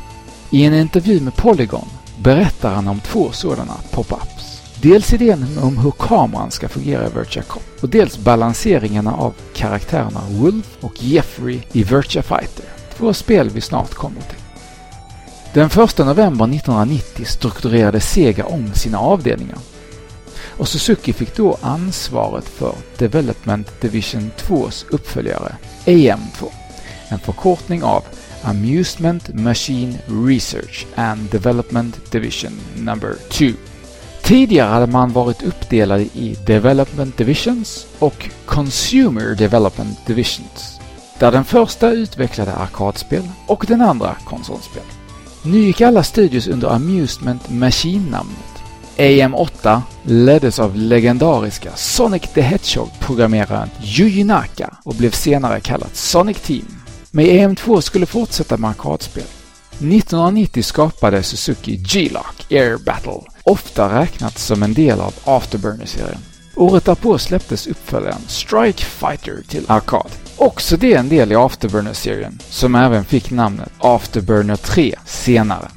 I 0.50 0.64
en 0.64 0.74
intervju 0.74 1.20
med 1.20 1.36
Polygon 1.36 1.88
berättar 2.22 2.74
han 2.74 2.88
om 2.88 3.00
två 3.00 3.32
sådana 3.32 3.74
pop-ups. 3.90 4.62
Dels 4.82 5.12
idén 5.12 5.58
om 5.62 5.78
hur 5.78 5.90
kameran 5.90 6.50
ska 6.50 6.68
fungera 6.68 7.06
i 7.06 7.10
Virtua 7.10 7.42
Cop 7.42 7.62
och 7.80 7.88
dels 7.88 8.18
balanseringarna 8.18 9.14
av 9.14 9.34
karaktärerna 9.54 10.20
Wolf 10.30 10.76
och 10.80 11.02
Jeffrey 11.02 11.60
i 11.72 11.82
Virtua 11.82 12.22
Fighter. 12.22 12.64
Två 12.96 13.14
spel 13.14 13.50
vi 13.50 13.60
snart 13.60 13.94
kommer 13.94 14.20
till. 14.20 14.38
Den 15.52 15.66
1 15.66 15.98
november 15.98 16.44
1990 16.44 17.24
strukturerade 17.24 18.00
Sega 18.00 18.44
om 18.44 18.74
sina 18.74 18.98
avdelningar. 18.98 19.58
Och 20.56 20.68
Suzuki 20.68 21.12
fick 21.12 21.36
då 21.36 21.56
ansvaret 21.60 22.48
för 22.48 22.74
Development 22.98 23.80
Division 23.80 24.30
2s 24.38 24.84
uppföljare, 24.90 25.56
AM2. 25.84 26.44
En 27.08 27.18
förkortning 27.18 27.82
av 27.82 28.04
Amusement 28.44 29.34
Machine 29.34 29.98
Research 30.06 30.86
and 30.94 31.30
Development 31.30 32.10
Division 32.10 32.52
Number 32.76 33.14
2. 33.30 33.52
Tidigare 34.22 34.68
hade 34.68 34.86
man 34.86 35.12
varit 35.12 35.42
uppdelad 35.42 36.00
i 36.00 36.36
Development 36.46 37.16
Divisions 37.16 37.86
och 37.98 38.30
Consumer 38.46 39.34
Development 39.34 40.06
Divisions. 40.06 40.80
Där 41.18 41.32
den 41.32 41.44
första 41.44 41.90
utvecklade 41.90 42.52
arkadspel 42.52 43.22
och 43.46 43.64
den 43.68 43.80
andra 43.80 44.16
konsolspel. 44.24 44.82
Nu 45.42 45.58
gick 45.58 45.80
alla 45.80 46.02
studios 46.02 46.48
under 46.48 46.68
Amusement 46.68 47.50
Machine-namnet. 47.50 48.54
AM8 48.96 49.80
leddes 50.02 50.58
av 50.58 50.76
legendariska 50.76 51.70
Sonic 51.76 52.22
the 52.22 52.40
Hedgehog-programmeraren 52.40 53.68
Yuji 53.82 54.24
Naka 54.24 54.76
och 54.84 54.94
blev 54.94 55.10
senare 55.10 55.60
kallat 55.60 55.96
Sonic 55.96 56.40
Team. 56.40 56.83
Men 57.16 57.26
EM2 57.26 57.80
skulle 57.80 58.06
fortsätta 58.06 58.56
med 58.56 58.70
arkadspel. 58.70 59.24
1990 59.70 60.62
skapade 60.62 61.22
Suzuki 61.22 61.76
G-Lock 61.76 62.46
Air 62.50 62.76
Battle, 62.76 63.20
ofta 63.42 64.00
räknat 64.00 64.38
som 64.38 64.62
en 64.62 64.74
del 64.74 65.00
av 65.00 65.14
Afterburner-serien. 65.24 66.20
Året 66.56 66.84
därpå 66.84 67.18
släpptes 67.18 67.66
uppföljaren 67.66 68.20
Strike 68.26 68.84
Fighter 68.84 69.42
till 69.48 69.64
arkad. 69.66 70.10
Också 70.36 70.76
det 70.76 70.94
en 70.94 71.08
del 71.08 71.32
i 71.32 71.34
Afterburner-serien, 71.34 72.38
som 72.50 72.74
även 72.74 73.04
fick 73.04 73.30
namnet 73.30 73.72
Afterburner 73.78 74.56
3 74.56 74.94
senare. 75.04 75.68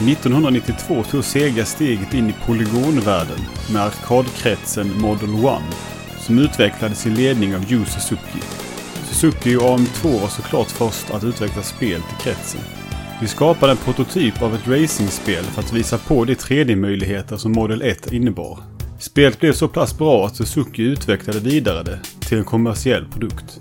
–1992 0.00 1.04
tog 1.10 1.24
Sega 1.24 1.64
steget 1.64 2.14
in 2.14 2.30
i 2.30 2.34
polygonvärlden 2.46 3.40
med 3.72 3.82
arkadkretsen 3.82 5.00
Model 5.00 5.34
1 5.34 5.62
som 6.20 6.38
utvecklades 6.38 7.06
i 7.06 7.10
ledning 7.10 7.56
av 7.56 7.72
Yu 7.72 7.84
Suzuki. 7.84 8.40
Suzuki 9.10 9.56
och 9.56 9.62
AM2 9.62 10.20
var 10.20 10.28
såklart 10.28 10.70
först 10.70 11.10
att 11.10 11.24
utveckla 11.24 11.62
spel 11.62 12.02
till 12.02 12.16
kretsen. 12.24 12.60
Vi 13.20 13.28
skapade 13.28 13.72
en 13.72 13.78
prototyp 13.78 14.42
av 14.42 14.54
ett 14.54 14.68
racingspel 14.68 15.44
för 15.44 15.62
att 15.62 15.72
visa 15.72 15.98
på 15.98 16.24
de 16.24 16.34
3D-möjligheter 16.34 17.36
som 17.36 17.52
Model 17.52 17.82
1 17.82 18.12
innebar. 18.12 18.58
Spelet 18.98 19.40
blev 19.40 19.52
så 19.52 19.68
pass 19.68 19.98
bra 19.98 20.26
att 20.26 20.36
Suzuki 20.36 20.82
utvecklade 20.82 21.40
vidare 21.40 21.82
det 21.82 22.00
till 22.20 22.38
en 22.38 22.44
kommersiell 22.44 23.04
produkt. 23.04 23.60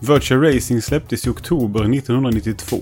Virtual 0.00 0.40
Racing 0.40 0.82
släpptes 0.82 1.26
i 1.26 1.30
oktober 1.30 1.80
1992. 1.80 2.76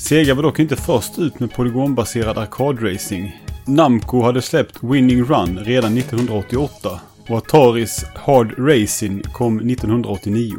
Sega 0.00 0.34
var 0.34 0.42
dock 0.42 0.58
inte 0.58 0.76
först 0.76 1.18
ut 1.18 1.40
med 1.40 1.52
polygonbaserad 1.52 2.38
arkadracing. 2.38 3.40
Namco 3.64 4.22
hade 4.22 4.42
släppt 4.42 4.82
Winning 4.82 5.24
Run 5.24 5.58
redan 5.58 5.96
1988 5.96 7.00
och 7.28 7.36
Ataris 7.36 8.04
Hard 8.14 8.54
Racing 8.58 9.22
kom 9.32 9.56
1989. 9.56 10.54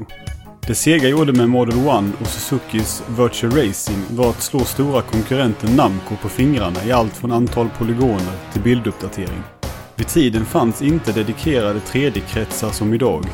Det 0.67 0.75
Sega 0.75 1.07
gjorde 1.07 1.33
med 1.33 1.49
Model 1.49 1.79
1 1.79 2.21
och 2.21 2.27
Suzukis 2.27 3.03
Virtual 3.09 3.51
Racing 3.53 3.99
var 4.09 4.29
att 4.29 4.41
slå 4.41 4.59
stora 4.59 5.01
konkurrenten 5.01 5.75
Namco 5.75 6.15
på 6.21 6.29
fingrarna 6.29 6.85
i 6.85 6.91
allt 6.91 7.17
från 7.17 7.31
antal 7.31 7.69
polygoner 7.77 8.51
till 8.53 8.61
bilduppdatering. 8.61 9.43
Vid 9.95 10.07
tiden 10.07 10.45
fanns 10.45 10.81
inte 10.81 11.11
dedikerade 11.11 11.79
3D-kretsar 11.79 12.71
som 12.71 12.93
idag 12.93 13.25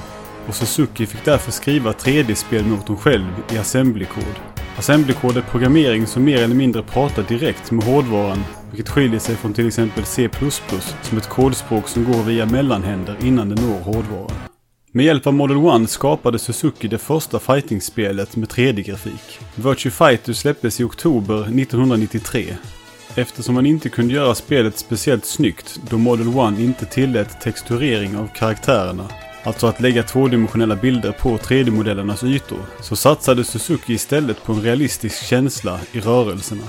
och 0.47 0.55
Suzuki 0.55 1.05
fick 1.05 1.25
därför 1.25 1.51
skriva 1.51 1.91
3D-spelmotorn 1.91 2.97
själv 2.97 3.27
i 3.51 3.57
assembly-kod. 3.57 4.56
Assembly-kod 4.77 5.37
är 5.37 5.41
programmering 5.41 6.07
som 6.07 6.23
mer 6.23 6.37
eller 6.43 6.55
mindre 6.55 6.83
pratar 6.83 7.23
direkt 7.23 7.71
med 7.71 7.85
hårdvaran, 7.85 8.43
vilket 8.71 8.89
skiljer 8.89 9.19
sig 9.19 9.35
från 9.35 9.53
till 9.53 9.67
exempel 9.67 10.05
C++ 10.05 10.29
som 11.01 11.17
ett 11.17 11.29
kodspråk 11.29 11.87
som 11.87 12.03
går 12.03 12.23
via 12.23 12.45
mellanhänder 12.45 13.17
innan 13.23 13.49
det 13.49 13.61
når 13.61 13.79
hårdvaran. 13.79 14.37
Med 14.91 15.05
hjälp 15.05 15.27
av 15.27 15.33
Model 15.33 15.83
1 15.83 15.89
skapade 15.89 16.39
Suzuki 16.39 16.87
det 16.87 16.97
första 16.97 17.39
fighting-spelet 17.39 18.35
med 18.35 18.49
3D-grafik. 18.49 19.39
Virtue 19.55 19.91
Fighter 19.91 20.33
släpptes 20.33 20.79
i 20.79 20.83
oktober 20.83 21.41
1993. 21.41 22.57
Eftersom 23.15 23.55
man 23.55 23.65
inte 23.65 23.89
kunde 23.89 24.13
göra 24.13 24.35
spelet 24.35 24.77
speciellt 24.77 25.25
snyggt 25.25 25.79
då 25.89 25.97
Model 25.97 26.53
1 26.53 26.59
inte 26.59 26.85
tillät 26.85 27.41
texturering 27.41 28.17
av 28.17 28.27
karaktärerna, 28.35 29.07
alltså 29.47 29.67
att 29.67 29.81
lägga 29.81 30.03
tvådimensionella 30.03 30.75
bilder 30.75 31.11
på 31.11 31.37
3D-modellernas 31.37 32.25
ytor, 32.25 32.59
så 32.81 32.95
satsade 32.95 33.43
Suzuki 33.43 33.93
istället 33.93 34.43
på 34.43 34.53
en 34.53 34.61
realistisk 34.61 35.25
känsla 35.25 35.79
i 35.91 35.99
rörelserna. 35.99 36.63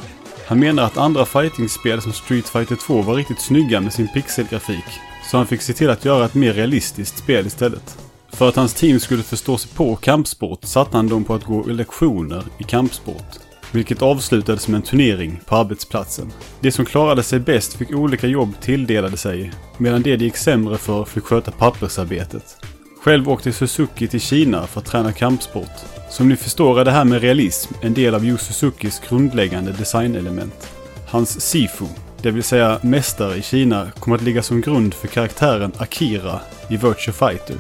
Han 0.47 0.58
menar 0.58 0.82
att 0.82 0.97
andra 0.97 1.26
fightingspel 1.26 2.02
som 2.02 2.12
Street 2.12 2.49
Fighter 2.49 2.76
2 2.76 3.02
var 3.02 3.14
riktigt 3.14 3.40
snygga 3.40 3.80
med 3.80 3.92
sin 3.92 4.08
pixelgrafik, 4.08 4.85
så 5.30 5.37
han 5.37 5.47
fick 5.47 5.62
se 5.62 5.73
till 5.73 5.90
att 5.90 6.04
göra 6.04 6.25
ett 6.25 6.35
mer 6.35 6.52
realistiskt 6.52 7.18
spel 7.18 7.47
istället. 7.47 7.99
För 8.32 8.49
att 8.49 8.56
hans 8.56 8.75
team 8.75 9.00
skulle 9.00 9.23
förstå 9.23 9.58
sig 9.58 9.70
på 9.75 9.97
kampsport 9.97 10.64
satte 10.64 10.97
han 10.97 11.08
dem 11.08 11.25
på 11.25 11.35
att 11.35 11.44
gå 11.44 11.66
lektioner 11.66 12.42
i 12.58 12.64
kampsport. 12.64 13.48
Vilket 13.72 14.02
avslutades 14.02 14.68
med 14.68 14.76
en 14.76 14.82
turnering 14.82 15.40
på 15.46 15.56
arbetsplatsen. 15.56 16.32
De 16.60 16.72
som 16.72 16.84
klarade 16.84 17.22
sig 17.22 17.40
bäst 17.40 17.75
fick 17.75 17.90
olika 17.90 18.26
jobb 18.26 18.54
tilldelade 18.60 19.16
sig, 19.16 19.52
medan 19.78 20.02
de 20.02 20.16
det 20.16 20.25
gick 20.25 20.37
sämre 20.37 20.78
för 20.78 21.04
fick 21.04 21.25
sköta 21.25 21.50
pappersarbetet. 21.50 22.56
Själv 23.02 23.28
åkte 23.28 23.52
Suzuki 23.52 24.08
till 24.08 24.20
Kina 24.20 24.66
för 24.66 24.80
att 24.80 24.87
träna 24.87 25.12
kampsport. 25.12 25.70
Som 26.10 26.28
ni 26.28 26.37
förstår 26.37 26.80
är 26.80 26.84
det 26.84 26.90
här 26.90 27.04
med 27.04 27.22
realism 27.22 27.75
en 27.80 27.94
del 27.94 28.14
av 28.14 28.25
Yu 28.25 28.38
Suzukis 28.38 29.02
grundläggande 29.08 29.72
designelement. 29.72 30.68
Hans 31.06 31.40
Sifu, 31.40 31.84
det 32.22 32.30
vill 32.30 32.42
säga 32.42 32.78
mästare 32.82 33.37
i 33.37 33.42
Kina, 33.42 33.90
kom 33.98 34.12
att 34.12 34.22
ligga 34.22 34.42
som 34.42 34.60
grund 34.60 34.94
för 34.94 35.08
karaktären 35.08 35.72
Akira 35.78 36.40
i 36.68 36.76
Virtua 36.76 37.12
Fighter. 37.12 37.56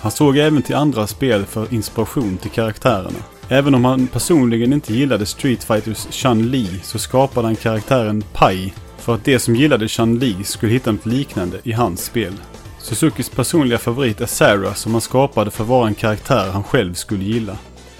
Han 0.00 0.10
såg 0.10 0.38
även 0.38 0.62
till 0.62 0.74
andra 0.74 1.06
spel 1.06 1.44
för 1.44 1.74
inspiration 1.74 2.38
till 2.38 2.50
karaktärerna. 2.50 3.37
Även 3.50 3.74
om 3.74 3.84
han 3.84 4.06
personligen 4.06 4.72
inte 4.72 4.94
gillade 4.94 5.26
Street 5.26 5.64
Fighters 5.64 6.06
Chun-Li 6.10 6.68
så 6.82 6.98
skapade 6.98 7.46
han 7.46 7.56
karaktären 7.56 8.24
Pai 8.32 8.72
för 8.98 9.14
att 9.14 9.24
de 9.24 9.38
som 9.38 9.56
gillade 9.56 9.88
Chun-Li 9.88 10.44
skulle 10.44 10.72
hitta 10.72 10.92
något 10.92 11.06
liknande 11.06 11.60
i 11.64 11.72
hans 11.72 12.04
spel. 12.04 12.32
Suzukis 12.78 13.28
personliga 13.28 13.78
favorit 13.78 14.20
är 14.20 14.26
Sarah 14.26 14.74
som 14.74 14.92
han 14.92 15.00
skapade 15.00 15.50
för 15.50 15.64
att 15.64 15.68
vara 15.68 15.88
en 15.88 15.94
karaktär 15.94 16.50
han 16.52 16.64
själv 16.64 16.94
skulle 16.94 17.24
gilla. 17.24 17.56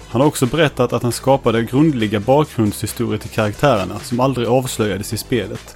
Han 0.07 0.21
har 0.21 0.27
också 0.27 0.45
berättat 0.45 0.93
att 0.93 1.03
han 1.03 1.11
skapade 1.11 1.63
grundliga 1.63 2.19
bakgrundshistorier 2.19 3.17
till 3.17 3.29
karaktärerna 3.29 3.99
som 3.99 4.19
aldrig 4.19 4.47
avslöjades 4.47 5.13
i 5.13 5.17
spelet. 5.17 5.75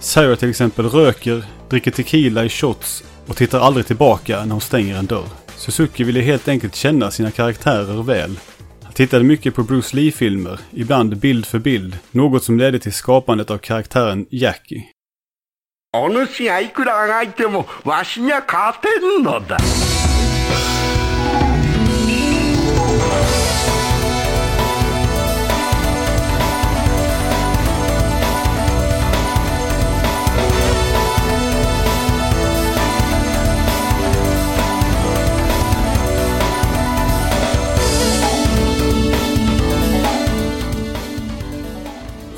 Sarah 0.00 0.36
till 0.36 0.50
exempel 0.50 0.88
röker, 0.88 1.44
dricker 1.68 1.90
tequila 1.90 2.44
i 2.44 2.48
shots 2.48 3.04
och 3.26 3.36
tittar 3.36 3.60
aldrig 3.60 3.86
tillbaka 3.86 4.44
när 4.44 4.52
hon 4.52 4.60
stänger 4.60 4.96
en 4.96 5.06
dörr. 5.06 5.28
Suzuki 5.56 6.04
ville 6.04 6.20
helt 6.20 6.48
enkelt 6.48 6.74
känna 6.74 7.10
sina 7.10 7.30
karaktärer 7.30 8.02
väl. 8.02 8.36
Tittade 9.00 9.24
mycket 9.24 9.54
på 9.54 9.62
Bruce 9.62 9.96
Lee-filmer, 9.96 10.60
ibland 10.70 11.16
bild 11.16 11.46
för 11.46 11.58
bild, 11.58 11.98
något 12.10 12.44
som 12.44 12.58
ledde 12.58 12.78
till 12.78 12.92
skapandet 12.92 13.50
av 13.50 13.58
karaktären 13.58 14.26
Jackie. 14.30 14.84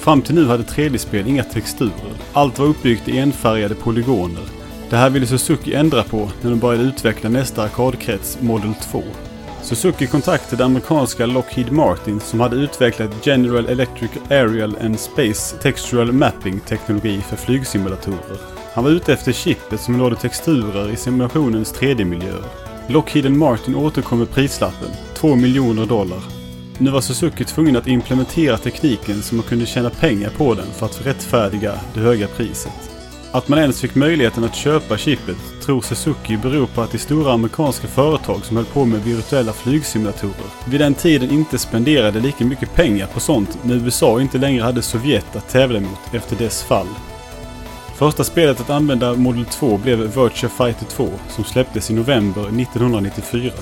Fram 0.02 0.22
till 0.22 0.34
nu 0.34 0.46
hade 0.46 0.62
3D-spel 0.62 1.28
inga 1.28 1.44
texturer. 1.44 2.12
Allt 2.32 2.58
var 2.58 2.66
uppbyggt 2.66 3.08
i 3.08 3.18
enfärgade 3.18 3.74
polygoner. 3.74 4.42
Det 4.90 4.96
här 4.96 5.10
ville 5.10 5.26
Suzuki 5.26 5.74
ändra 5.74 6.02
på 6.02 6.30
när 6.40 6.50
de 6.50 6.58
började 6.58 6.84
utveckla 6.84 7.30
nästa 7.30 7.62
arkadkrets 7.62 8.38
Model 8.40 8.74
2. 8.74 9.02
Suzuki 9.62 10.06
kontaktade 10.06 10.64
amerikanska 10.64 11.26
Lockheed 11.26 11.72
Martin 11.72 12.20
som 12.20 12.40
hade 12.40 12.56
utvecklat 12.56 13.26
General 13.26 13.66
Electric 13.66 14.10
Aerial 14.30 14.76
and 14.80 15.00
Space 15.00 15.56
Textural 15.56 16.12
Mapping-teknologi 16.12 17.20
för 17.20 17.36
flygsimulatorer. 17.36 18.38
Han 18.74 18.84
var 18.84 18.90
ute 18.90 19.12
efter 19.12 19.32
chippet 19.32 19.80
som 19.80 19.98
lade 20.00 20.16
texturer 20.16 20.90
i 20.90 20.96
simulationens 20.96 21.74
3D-miljöer. 21.74 22.44
Lockheed 22.86 23.32
Martin 23.32 23.74
återkom 23.74 24.18
med 24.18 24.30
prislappen, 24.30 24.90
2 25.14 25.36
miljoner 25.36 25.86
dollar. 25.86 26.41
Nu 26.78 26.90
var 26.90 27.00
Suzuki 27.00 27.44
tvungen 27.44 27.76
att 27.76 27.86
implementera 27.86 28.58
tekniken 28.58 29.22
så 29.22 29.34
man 29.34 29.44
kunde 29.44 29.66
tjäna 29.66 29.90
pengar 29.90 30.30
på 30.30 30.54
den 30.54 30.66
för 30.72 30.86
att 30.86 31.06
rättfärdiga 31.06 31.80
det 31.94 32.00
höga 32.00 32.28
priset. 32.28 32.72
Att 33.32 33.48
man 33.48 33.58
ens 33.58 33.80
fick 33.80 33.94
möjligheten 33.94 34.44
att 34.44 34.54
köpa 34.54 34.98
chippet 34.98 35.36
tror 35.62 35.80
Suzuki 35.80 36.36
beror 36.36 36.66
på 36.66 36.80
att 36.82 36.92
de 36.92 36.98
stora 36.98 37.32
amerikanska 37.32 37.86
företag 37.86 38.44
som 38.44 38.56
höll 38.56 38.66
på 38.66 38.84
med 38.84 39.04
virtuella 39.04 39.52
flygsimulatorer 39.52 40.68
vid 40.68 40.80
den 40.80 40.94
tiden 40.94 41.30
inte 41.30 41.58
spenderade 41.58 42.20
lika 42.20 42.44
mycket 42.44 42.74
pengar 42.74 43.06
på 43.06 43.20
sånt 43.20 43.58
när 43.62 43.74
USA 43.74 44.20
inte 44.20 44.38
längre 44.38 44.62
hade 44.62 44.82
Sovjet 44.82 45.36
att 45.36 45.48
tävla 45.48 45.80
mot 45.80 46.14
efter 46.14 46.36
dess 46.36 46.62
fall. 46.62 46.88
Första 47.96 48.24
spelet 48.24 48.60
att 48.60 48.70
använda 48.70 49.14
Model 49.14 49.44
2 49.44 49.76
blev 49.76 49.98
Virtua 49.98 50.50
Fighter 50.50 50.86
2 50.86 51.08
som 51.28 51.44
släpptes 51.44 51.90
i 51.90 51.94
november 51.94 52.42
1994. 52.42 53.52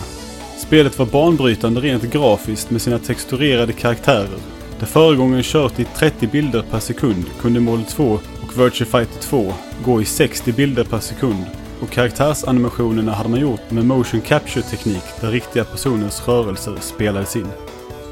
Spelet 0.70 0.98
var 0.98 1.06
banbrytande 1.06 1.80
rent 1.80 2.02
grafiskt 2.02 2.70
med 2.70 2.82
sina 2.82 2.98
texturerade 2.98 3.72
karaktärer. 3.72 4.38
Där 4.78 4.86
föregångaren 4.86 5.42
kört 5.42 5.78
i 5.78 5.84
30 5.84 6.26
bilder 6.26 6.62
per 6.70 6.78
sekund 6.78 7.24
kunde 7.40 7.60
Model 7.60 7.84
2 7.84 8.04
och 8.42 8.58
Virtua 8.58 8.86
Fighter 8.86 9.20
2 9.22 9.52
gå 9.84 10.02
i 10.02 10.04
60 10.04 10.52
bilder 10.52 10.84
per 10.84 10.98
sekund. 10.98 11.44
Och 11.80 11.90
karaktärsanimationerna 11.90 13.12
hade 13.12 13.28
man 13.28 13.40
gjort 13.40 13.70
med 13.70 13.84
motion 13.84 14.20
capture-teknik 14.20 15.02
där 15.20 15.30
riktiga 15.30 15.64
personers 15.64 16.28
rörelser 16.28 16.76
spelades 16.80 17.36
in. 17.36 17.48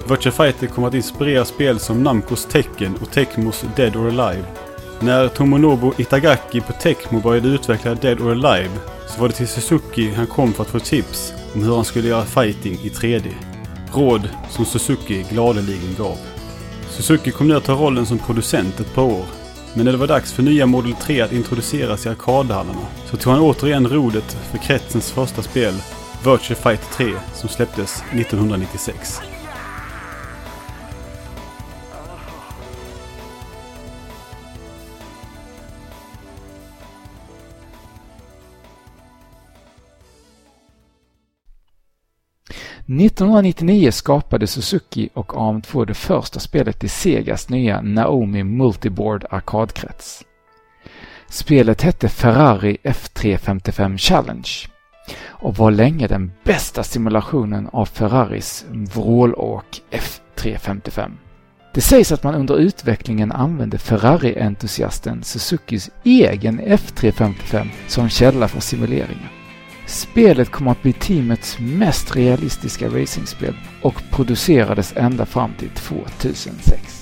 Virtua 0.09 0.33
Fighter 0.33 0.67
kom 0.67 0.85
att 0.85 0.95
inspirera 0.95 1.45
spel 1.45 1.79
som 1.79 2.03
Namcos 2.03 2.47
Tekken 2.47 2.95
och 3.03 3.11
Tecmos 3.11 3.65
Dead 3.77 3.97
or 3.97 4.09
Alive. 4.09 4.45
När 5.01 5.29
Tomonobu 5.29 5.91
Itagaki 5.99 6.61
på 6.61 6.73
Tecmo 6.73 7.21
började 7.21 7.49
utveckla 7.49 7.95
Dead 7.95 8.21
or 8.21 8.31
Alive 8.31 8.98
så 9.15 9.21
var 9.21 9.29
det 9.29 9.35
till 9.35 9.49
Suzuki 9.49 10.11
han 10.11 10.27
kom 10.27 10.53
för 10.53 10.63
att 10.63 10.71
få 10.71 10.79
tips 10.79 11.33
om 11.55 11.63
hur 11.63 11.75
han 11.77 11.85
skulle 11.85 12.09
göra 12.09 12.25
fighting 12.25 12.79
i 12.83 12.89
3D. 12.89 13.35
Råd 13.93 14.29
som 14.51 14.65
Suzuki 14.65 15.25
gladeligen 15.31 15.95
gav. 15.99 16.17
Suzuki 16.89 17.31
kom 17.31 17.49
nu 17.49 17.57
att 17.57 17.65
ta 17.65 17.73
rollen 17.73 18.07
som 18.07 18.19
producent 18.19 18.81
ett 18.81 18.95
par 18.95 19.03
år. 19.03 19.25
Men 19.75 19.85
när 19.85 19.93
det 19.93 19.99
var 19.99 20.07
dags 20.07 20.33
för 20.33 20.43
nya 20.43 20.67
Model 20.67 20.95
3 20.95 21.21
att 21.21 21.33
introduceras 21.33 22.07
i 22.07 22.09
arkadhallarna 22.09 22.87
så 23.11 23.17
tog 23.17 23.33
han 23.33 23.43
återigen 23.43 23.89
rodet 23.89 24.37
för 24.51 24.59
kretsens 24.59 25.11
första 25.11 25.43
spel, 25.43 25.75
Virtual 26.19 26.57
Fighter 26.57 26.95
3, 26.95 27.13
som 27.35 27.49
släpptes 27.49 28.03
1996. 28.13 29.21
–1999 42.89 43.91
skapade 43.91 44.47
Suzuki 44.47 45.09
och 45.15 45.33
AM2 45.33 45.87
det 45.87 45.95
första 45.95 46.41
spelet 46.41 46.85
i 46.85 46.89
Segas 46.89 47.49
nya 47.49 47.81
Naomi 47.81 48.45
Multiboard 48.45 49.25
arkadkrets. 49.31 50.25
Spelet 51.29 51.83
hette 51.83 52.09
Ferrari 52.09 52.77
F355 52.83 53.99
Challenge 53.99 54.51
och 55.27 55.57
var 55.57 55.71
länge 55.71 56.07
den 56.07 56.33
bästa 56.45 56.83
simulationen 56.83 57.69
av 57.73 57.87
Ferraris 57.87 58.67
vrålåk 58.71 59.83
F355. 59.91 61.11
Det 61.75 61.81
sägs 61.81 62.13
att 62.13 62.23
man 62.23 62.35
under 62.35 62.57
utvecklingen 62.57 63.33
använde 63.33 63.79
Ferrari-entusiasten 63.79 65.23
Suzukis 65.23 65.91
egen 66.05 66.61
F355 66.61 67.69
som 67.89 68.09
källa 68.09 68.49
för 68.49 68.61
simuleringen. 68.61 69.38
Spelet 69.89 70.51
kom 70.51 70.69
att 70.69 70.83
bli 70.83 70.93
teamets 70.93 71.59
mest 71.59 72.17
realistiska 72.17 72.89
racingspel 72.89 73.55
och 73.83 74.03
producerades 74.11 74.93
ända 74.97 75.27
fram 75.27 75.51
till 75.59 75.69
2006. 75.69 76.98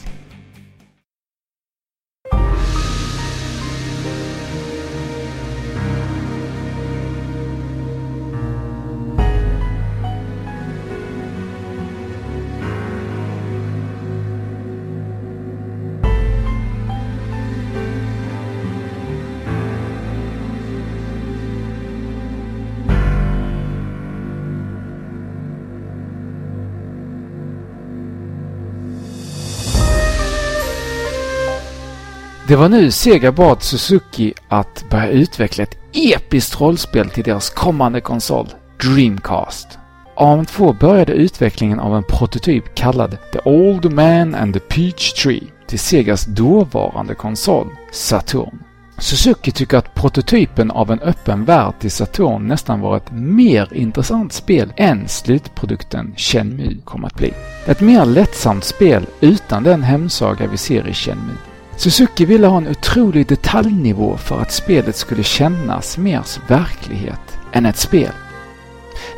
Det 32.48 32.56
var 32.56 32.68
nu 32.68 32.90
Sega 32.90 33.32
bad 33.32 33.62
Suzuki 33.62 34.34
att 34.48 34.84
börja 34.90 35.08
utveckla 35.08 35.64
ett 35.64 35.78
episkt 35.92 36.60
rollspel 36.60 37.10
till 37.10 37.24
deras 37.24 37.50
kommande 37.50 38.00
konsol, 38.00 38.48
Dreamcast. 38.82 39.78
AM2 40.16 40.78
började 40.80 41.12
utvecklingen 41.12 41.80
av 41.80 41.96
en 41.96 42.02
prototyp 42.02 42.74
kallad 42.74 43.16
The 43.32 43.38
Old 43.44 43.92
Man 43.92 44.34
and 44.34 44.54
the 44.54 44.60
Peach 44.60 45.12
Tree 45.12 45.42
till 45.66 45.78
Segas 45.78 46.26
dåvarande 46.26 47.14
konsol, 47.14 47.68
Saturn. 47.92 48.58
Suzuki 48.98 49.52
tycker 49.52 49.78
att 49.78 49.94
prototypen 49.94 50.70
av 50.70 50.90
en 50.90 51.00
öppen 51.00 51.44
värld 51.44 51.74
till 51.80 51.90
Saturn 51.90 52.48
nästan 52.48 52.80
var 52.80 52.96
ett 52.96 53.12
mer 53.12 53.68
intressant 53.72 54.32
spel 54.32 54.72
än 54.76 55.08
slutprodukten 55.08 56.14
Shenmue 56.16 56.76
kom 56.84 57.04
att 57.04 57.14
bli. 57.14 57.32
Ett 57.66 57.80
mer 57.80 58.04
lättsamt 58.04 58.64
spel 58.64 59.06
utan 59.20 59.62
den 59.62 59.82
hemsaga 59.82 60.46
vi 60.46 60.56
ser 60.56 60.88
i 60.88 60.94
Shenmue. 60.94 61.36
Suzuki 61.76 62.24
ville 62.24 62.46
ha 62.46 62.56
en 62.56 62.68
otrolig 62.68 63.26
detaljnivå 63.26 64.16
för 64.16 64.40
att 64.40 64.52
spelet 64.52 64.96
skulle 64.96 65.22
kännas 65.22 65.98
mer 65.98 66.22
som 66.24 66.42
verklighet 66.48 67.38
än 67.52 67.66
ett 67.66 67.76
spel. 67.76 68.12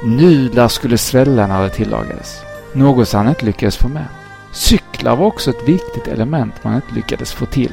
Nudlar 0.05 0.69
skulle 0.69 0.99
svälla 0.99 1.47
när 1.47 1.63
det 1.63 1.71
tillagades. 1.71 2.41
Något 2.73 3.13
han 3.13 3.29
inte 3.29 3.47
lyckades 3.47 3.77
få 3.77 3.89
med. 3.89 4.07
Cyklar 4.53 5.17
var 5.17 5.27
också 5.27 5.51
ett 5.51 5.69
viktigt 5.69 6.09
element 6.09 6.65
man 6.65 6.75
inte 6.75 6.95
lyckades 6.95 7.33
få 7.33 7.47
till. 7.47 7.73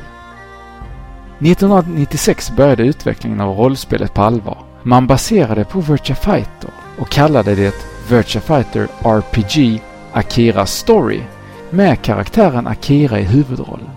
1996 1.40 2.52
började 2.52 2.84
utvecklingen 2.84 3.42
av 3.42 3.58
rollspelet 3.58 4.14
på 4.14 4.22
allvar. 4.22 4.58
Man 4.84 5.08
baserade 5.08 5.64
på 5.64 5.80
Virtua 5.80 6.16
Fighter 6.16 6.70
och 6.98 7.10
kallade 7.10 7.56
det 7.56 7.76
Virtua 8.10 8.42
Fighter 8.42 8.88
RPG 9.04 9.82
Akira 10.12 10.66
Story 10.66 11.22
med 11.70 12.02
karaktären 12.02 12.68
Akira 12.68 13.20
i 13.20 13.24
huvudrollen. 13.24 13.90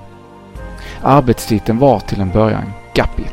Arbetstiteln 1.03 1.79
var 1.79 2.01
till 2.01 2.21
en 2.21 2.31
början 2.31 2.73
Guppy. 2.95 3.25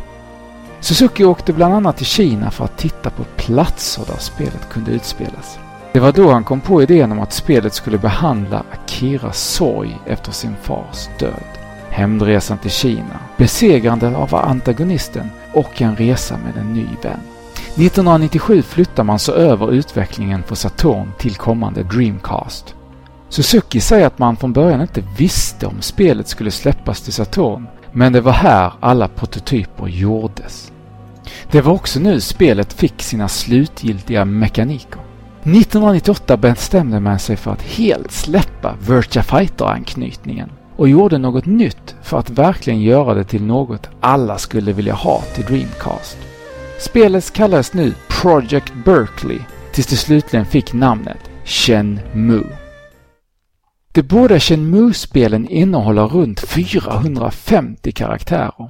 Suzuki 0.79 1.23
åkte 1.23 1.53
bland 1.53 1.73
annat 1.73 1.97
till 1.97 2.05
Kina 2.05 2.51
för 2.51 2.65
att 2.65 2.77
titta 2.77 3.09
på 3.09 3.23
platser 3.23 4.03
där 4.07 4.17
spelet 4.19 4.69
kunde 4.69 4.91
utspelas. 4.91 5.59
Det 5.93 5.99
var 5.99 6.11
då 6.11 6.31
han 6.31 6.43
kom 6.43 6.61
på 6.61 6.83
idén 6.83 7.11
om 7.11 7.19
att 7.19 7.33
spelet 7.33 7.73
skulle 7.73 7.97
behandla 7.97 8.63
Akiras 8.73 9.39
sorg 9.39 9.97
efter 10.05 10.31
sin 10.31 10.55
fars 10.61 11.09
död. 11.19 11.43
Hämndresan 11.89 12.57
till 12.57 12.71
Kina, 12.71 13.19
besegrandet 13.37 14.15
av 14.15 14.35
antagonisten 14.35 15.29
och 15.53 15.81
en 15.81 15.95
resa 15.95 16.37
med 16.37 16.57
en 16.57 16.73
ny 16.73 16.87
vän. 17.03 17.19
1997 17.75 18.61
flyttar 18.61 19.03
man 19.03 19.19
så 19.19 19.31
över 19.31 19.71
utvecklingen 19.71 20.43
för 20.43 20.55
Saturn 20.55 21.11
till 21.17 21.35
kommande 21.35 21.83
Dreamcast. 21.83 22.74
Suzuki 23.29 23.79
säger 23.79 24.07
att 24.07 24.19
man 24.19 24.37
från 24.37 24.53
början 24.53 24.81
inte 24.81 25.03
visste 25.17 25.67
om 25.67 25.81
spelet 25.81 26.27
skulle 26.27 26.51
släppas 26.51 27.01
till 27.01 27.13
Saturn, 27.13 27.67
men 27.91 28.13
det 28.13 28.21
var 28.21 28.31
här 28.31 28.73
alla 28.79 29.07
prototyper 29.07 29.87
gjordes. 29.87 30.71
Det 31.51 31.61
var 31.61 31.73
också 31.73 31.99
nu 31.99 32.19
spelet 32.21 32.73
fick 32.73 33.01
sina 33.01 33.27
slutgiltiga 33.27 34.25
mekaniker. 34.25 35.01
1998 35.43 36.37
bestämde 36.37 36.99
man 36.99 37.19
sig 37.19 37.35
för 37.35 37.51
att 37.51 37.61
helt 37.61 38.11
släppa 38.11 38.75
Virtua 38.87 39.23
Fighter-anknytningen 39.23 40.49
och 40.75 40.89
gjorde 40.89 41.17
något 41.17 41.45
nytt 41.45 41.95
för 42.01 42.19
att 42.19 42.29
verkligen 42.29 42.81
göra 42.81 43.13
det 43.13 43.23
till 43.23 43.43
något 43.43 43.89
alla 43.99 44.37
skulle 44.37 44.73
vilja 44.73 44.93
ha 44.93 45.21
till 45.21 45.45
Dreamcast. 45.45 46.17
Spelet 46.79 47.33
kallades 47.33 47.73
nu 47.73 47.93
Project 48.07 48.73
Berkeley 48.85 49.39
tills 49.71 49.87
det 49.87 49.95
slutligen 49.95 50.45
fick 50.45 50.73
namnet 50.73 51.19
Shenmue. 51.45 52.64
De 53.95 54.03
båda 54.03 54.39
Shenmue-spelen 54.39 55.47
innehåller 55.47 56.07
runt 56.07 56.39
450 56.39 57.91
karaktärer. 57.91 58.69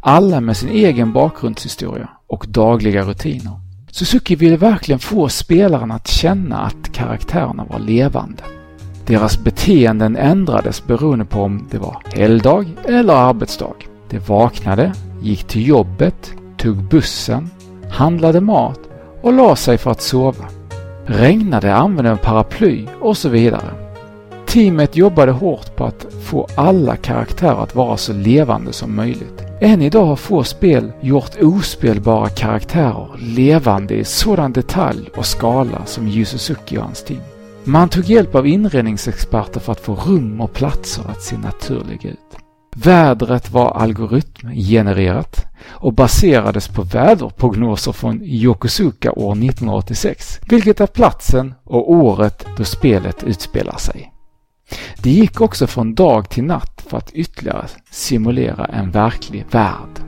Alla 0.00 0.40
med 0.40 0.56
sin 0.56 0.68
egen 0.68 1.12
bakgrundshistoria 1.12 2.08
och 2.26 2.44
dagliga 2.48 3.02
rutiner. 3.02 3.60
Suzuki 3.90 4.36
ville 4.36 4.56
verkligen 4.56 4.98
få 4.98 5.28
spelaren 5.28 5.90
att 5.90 6.08
känna 6.08 6.58
att 6.58 6.92
karaktärerna 6.92 7.64
var 7.64 7.78
levande. 7.78 8.42
Deras 9.06 9.38
beteenden 9.38 10.16
ändrades 10.16 10.86
beroende 10.86 11.24
på 11.24 11.40
om 11.40 11.68
det 11.70 11.78
var 11.78 12.02
helgdag 12.14 12.66
eller 12.84 13.14
arbetsdag. 13.14 13.76
De 14.10 14.18
vaknade, 14.18 14.92
gick 15.22 15.44
till 15.44 15.66
jobbet, 15.66 16.32
tog 16.56 16.76
bussen, 16.76 17.50
handlade 17.90 18.40
mat 18.40 18.80
och 19.22 19.32
la 19.32 19.56
sig 19.56 19.78
för 19.78 19.90
att 19.90 20.02
sova. 20.02 20.44
Regnade 21.04 21.74
använde 21.74 22.10
en 22.10 22.18
paraply 22.18 22.86
och 23.00 23.16
så 23.16 23.28
vidare. 23.28 23.85
Teamet 24.46 24.96
jobbade 24.96 25.32
hårt 25.32 25.76
på 25.76 25.84
att 25.84 26.06
få 26.22 26.48
alla 26.54 26.96
karaktärer 26.96 27.62
att 27.62 27.74
vara 27.74 27.96
så 27.96 28.12
levande 28.12 28.72
som 28.72 28.96
möjligt. 28.96 29.42
Än 29.60 29.82
idag 29.82 30.04
har 30.04 30.16
få 30.16 30.44
spel 30.44 30.92
gjort 31.00 31.42
ospelbara 31.42 32.28
karaktärer 32.28 33.08
levande 33.18 33.94
i 33.94 34.04
sådan 34.04 34.52
detalj 34.52 35.10
och 35.16 35.26
skala 35.26 35.86
som 35.86 36.08
Yu 36.08 36.24
Suzuki 36.24 36.78
och 36.78 36.82
hans 36.82 37.04
team. 37.04 37.20
Man 37.64 37.88
tog 37.88 38.04
hjälp 38.04 38.34
av 38.34 38.46
inredningsexperter 38.46 39.60
för 39.60 39.72
att 39.72 39.80
få 39.80 39.94
rum 39.94 40.40
och 40.40 40.52
platser 40.52 41.02
att 41.10 41.22
se 41.22 41.36
naturliga 41.38 42.10
ut. 42.10 42.36
Vädret 42.76 43.50
var 43.50 43.70
algoritmgenererat 43.70 45.46
och 45.68 45.92
baserades 45.92 46.68
på 46.68 46.82
väderprognoser 46.82 47.92
från 47.92 48.22
Yokosuka 48.22 49.12
år 49.12 49.32
1986, 49.32 50.40
vilket 50.48 50.80
är 50.80 50.86
platsen 50.86 51.54
och 51.64 51.92
året 51.92 52.46
då 52.56 52.64
spelet 52.64 53.24
utspelar 53.24 53.76
sig. 53.76 54.12
Det 55.02 55.10
gick 55.10 55.40
också 55.40 55.66
från 55.66 55.94
dag 55.94 56.30
till 56.30 56.44
natt 56.44 56.84
för 56.88 56.98
att 56.98 57.12
ytterligare 57.12 57.66
simulera 57.90 58.64
en 58.64 58.90
verklig 58.90 59.44
värld. 59.50 60.00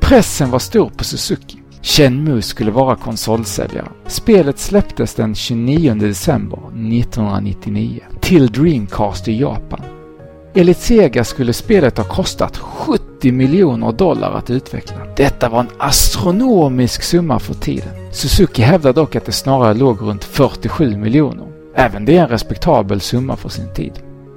Pressen 0.00 0.50
var 0.50 0.58
stor 0.58 0.90
på 0.90 1.04
Suzuki. 1.04 1.58
Shenmue 1.82 2.42
skulle 2.42 2.70
vara 2.70 2.96
konsolsäljare. 2.96 3.88
Spelet 4.06 4.58
släpptes 4.58 5.14
den 5.14 5.34
29 5.34 5.94
december 5.94 6.58
1999 6.58 8.00
till 8.20 8.52
Dreamcast 8.52 9.28
i 9.28 9.40
Japan. 9.40 9.80
Enligt 10.54 10.78
Sega 10.78 11.24
skulle 11.24 11.52
spelet 11.52 11.98
ha 11.98 12.04
kostat 12.04 12.56
70 12.56 13.32
miljoner 13.32 13.92
dollar 13.92 14.32
att 14.32 14.50
utveckla. 14.50 14.96
Detta 15.16 15.48
var 15.48 15.60
en 15.60 15.70
astronomisk 15.78 17.02
summa 17.02 17.38
för 17.38 17.54
tiden. 17.54 18.12
Suzuki 18.12 18.62
hävdar 18.62 18.92
dock 18.92 19.16
att 19.16 19.26
det 19.26 19.32
snarare 19.32 19.74
låg 19.74 20.02
runt 20.02 20.24
47 20.24 20.96
miljoner. 20.96 21.49
Även 21.74 22.04
det 22.04 22.16
är 22.16 22.22
en 22.22 22.28
respektabel 22.28 23.00
summa 23.00 23.36
för 23.36 23.48
sin 23.48 23.72
tid. 23.74 23.92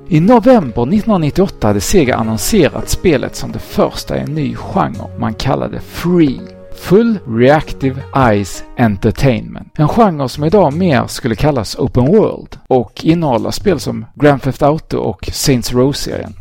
I 0.09 0.19
november 0.19 0.81
1998 0.81 1.67
hade 1.67 1.81
Sega 1.81 2.15
annonserat 2.15 2.89
spelet 2.89 3.35
som 3.35 3.51
det 3.51 3.59
första 3.59 4.17
i 4.17 4.19
en 4.19 4.33
ny 4.35 4.55
genre 4.55 5.07
man 5.17 5.33
kallade 5.33 5.79
Free. 5.79 6.39
Full 6.75 7.19
Reactive 7.27 8.01
Eyes 8.15 8.63
Entertainment. 8.77 9.79
En 9.79 9.87
genre 9.87 10.29
som 10.29 10.43
idag 10.43 10.73
mer 10.73 11.07
skulle 11.07 11.35
kallas 11.35 11.75
Open 11.75 12.05
World 12.05 12.59
och 12.67 13.05
innehålla 13.05 13.51
spel 13.51 13.79
som 13.79 14.05
Grand 14.15 14.41
Theft 14.41 14.61
Auto 14.61 14.97
och 14.97 15.29
Saints 15.33 15.73
Row-serien. 15.73 16.33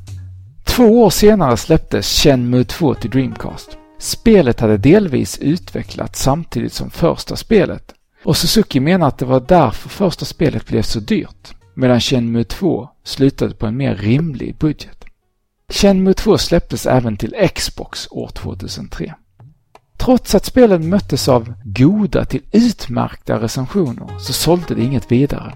Två 0.65 1.03
år 1.03 1.11
senare 1.11 1.57
släpptes 1.57 2.23
Shenmue 2.23 2.65
2 2.65 2.95
till 2.95 3.11
Dreamcast. 3.11 3.77
Spelet 3.99 4.61
hade 4.61 4.77
delvis 4.77 5.39
utvecklats 5.39 6.23
samtidigt 6.23 6.73
som 6.73 6.91
första 6.91 7.37
spelet 7.37 7.95
och 8.25 8.37
Suzuki 8.37 8.81
menar 8.81 9.09
att 9.09 9.19
det 9.19 9.25
var 9.25 9.41
därför 9.41 9.89
första 9.89 10.25
spelet 10.25 10.67
blev 10.67 10.83
så 10.83 11.01
dyrt, 11.01 11.55
medan 11.75 12.01
Shenmue 12.01 12.45
2 12.45 12.89
slutade 13.05 13.55
på 13.55 13.67
en 13.67 13.77
mer 13.77 13.95
rimlig 13.95 14.57
budget. 14.57 15.05
Shenmue 15.69 16.15
2 16.15 16.39
släpptes 16.39 16.87
även 16.87 17.17
till 17.17 17.35
Xbox 17.55 18.09
år 18.11 18.29
2003. 18.29 19.15
Trots 19.99 20.35
att 20.35 20.45
spelet 20.45 20.81
möttes 20.81 21.29
av 21.29 21.55
goda 21.65 22.25
till 22.25 22.43
utmärkta 22.53 23.41
recensioner 23.41 24.19
så 24.19 24.33
sålde 24.33 24.75
det 24.75 24.83
inget 24.83 25.13
vidare. 25.13 25.55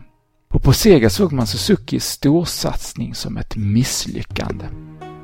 Och 0.51 0.63
på 0.63 0.73
Sega 0.73 1.11
såg 1.11 1.33
man 1.33 1.47
Suzukis 1.47 2.05
storsatsning 2.05 3.15
som 3.15 3.37
ett 3.37 3.57
misslyckande. 3.57 4.65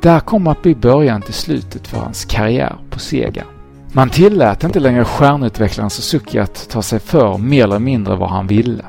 Det 0.02 0.11
här 0.11 0.20
kom 0.20 0.46
att 0.46 0.62
bli 0.62 0.74
början 0.74 1.22
till 1.22 1.35
slutet 1.35 1.87
för 1.87 1.98
hans 1.98 2.24
karriär 2.24 2.76
på 2.90 2.98
Sega. 2.98 3.44
Man 3.94 4.11
tillät 4.11 4.64
inte 4.64 4.81
längre 4.81 5.05
stjärnutvecklaren 5.05 5.90
Suzuki 5.90 6.38
att 6.38 6.68
ta 6.70 6.83
sig 6.83 7.00
för 7.00 7.38
mer 7.38 7.64
eller 7.64 7.78
mindre 7.78 8.16
vad 8.16 8.31
han 8.31 8.46
ville. 8.46 8.85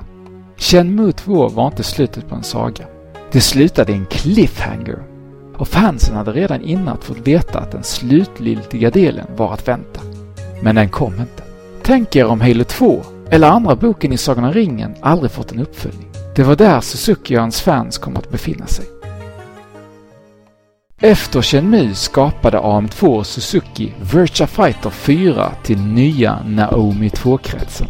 Chen 0.57 0.95
Mu 0.95 1.11
2 1.11 1.49
var 1.49 1.67
inte 1.67 1.83
slutet 1.83 2.29
på 2.29 2.35
en 2.35 2.43
saga. 2.43 2.85
Det 3.31 3.41
slutade 3.41 3.91
i 3.91 3.95
en 3.95 4.05
cliffhanger 4.05 5.03
och 5.57 5.67
fansen 5.67 6.15
hade 6.15 6.31
redan 6.31 6.61
innan 6.61 6.97
fått 6.97 7.27
veta 7.27 7.59
att 7.59 7.71
den 7.71 7.83
slutgiltiga 7.83 8.89
delen 8.89 9.27
var 9.35 9.53
att 9.53 9.67
vänta. 9.67 10.01
Men 10.61 10.75
den 10.75 10.89
kom 10.89 11.13
inte. 11.13 11.43
Tänk 11.81 12.15
er 12.15 12.25
om 12.25 12.41
Halo 12.41 12.63
2 12.63 13.01
eller 13.29 13.47
andra 13.47 13.75
boken 13.75 14.13
i 14.13 14.17
Sagan 14.17 14.43
om 14.43 14.53
ringen 14.53 14.95
aldrig 15.01 15.31
fått 15.31 15.51
en 15.51 15.59
uppföljning. 15.59 16.09
Det 16.35 16.43
var 16.43 16.55
där 16.55 16.81
Suzuki 16.81 17.37
och 17.37 17.41
hans 17.41 17.61
fans 17.61 17.97
kom 17.97 18.17
att 18.17 18.31
befinna 18.31 18.67
sig. 18.67 18.85
Efter 21.05 21.41
Chenmu 21.41 21.95
skapade 21.95 22.57
AM2 22.57 23.23
Suzuki 23.23 23.93
Virtua 24.13 24.47
Fighter 24.47 24.89
4 24.89 25.51
till 25.63 25.79
nya 25.79 26.43
Naomi 26.43 27.09
2-kretsen. 27.09 27.87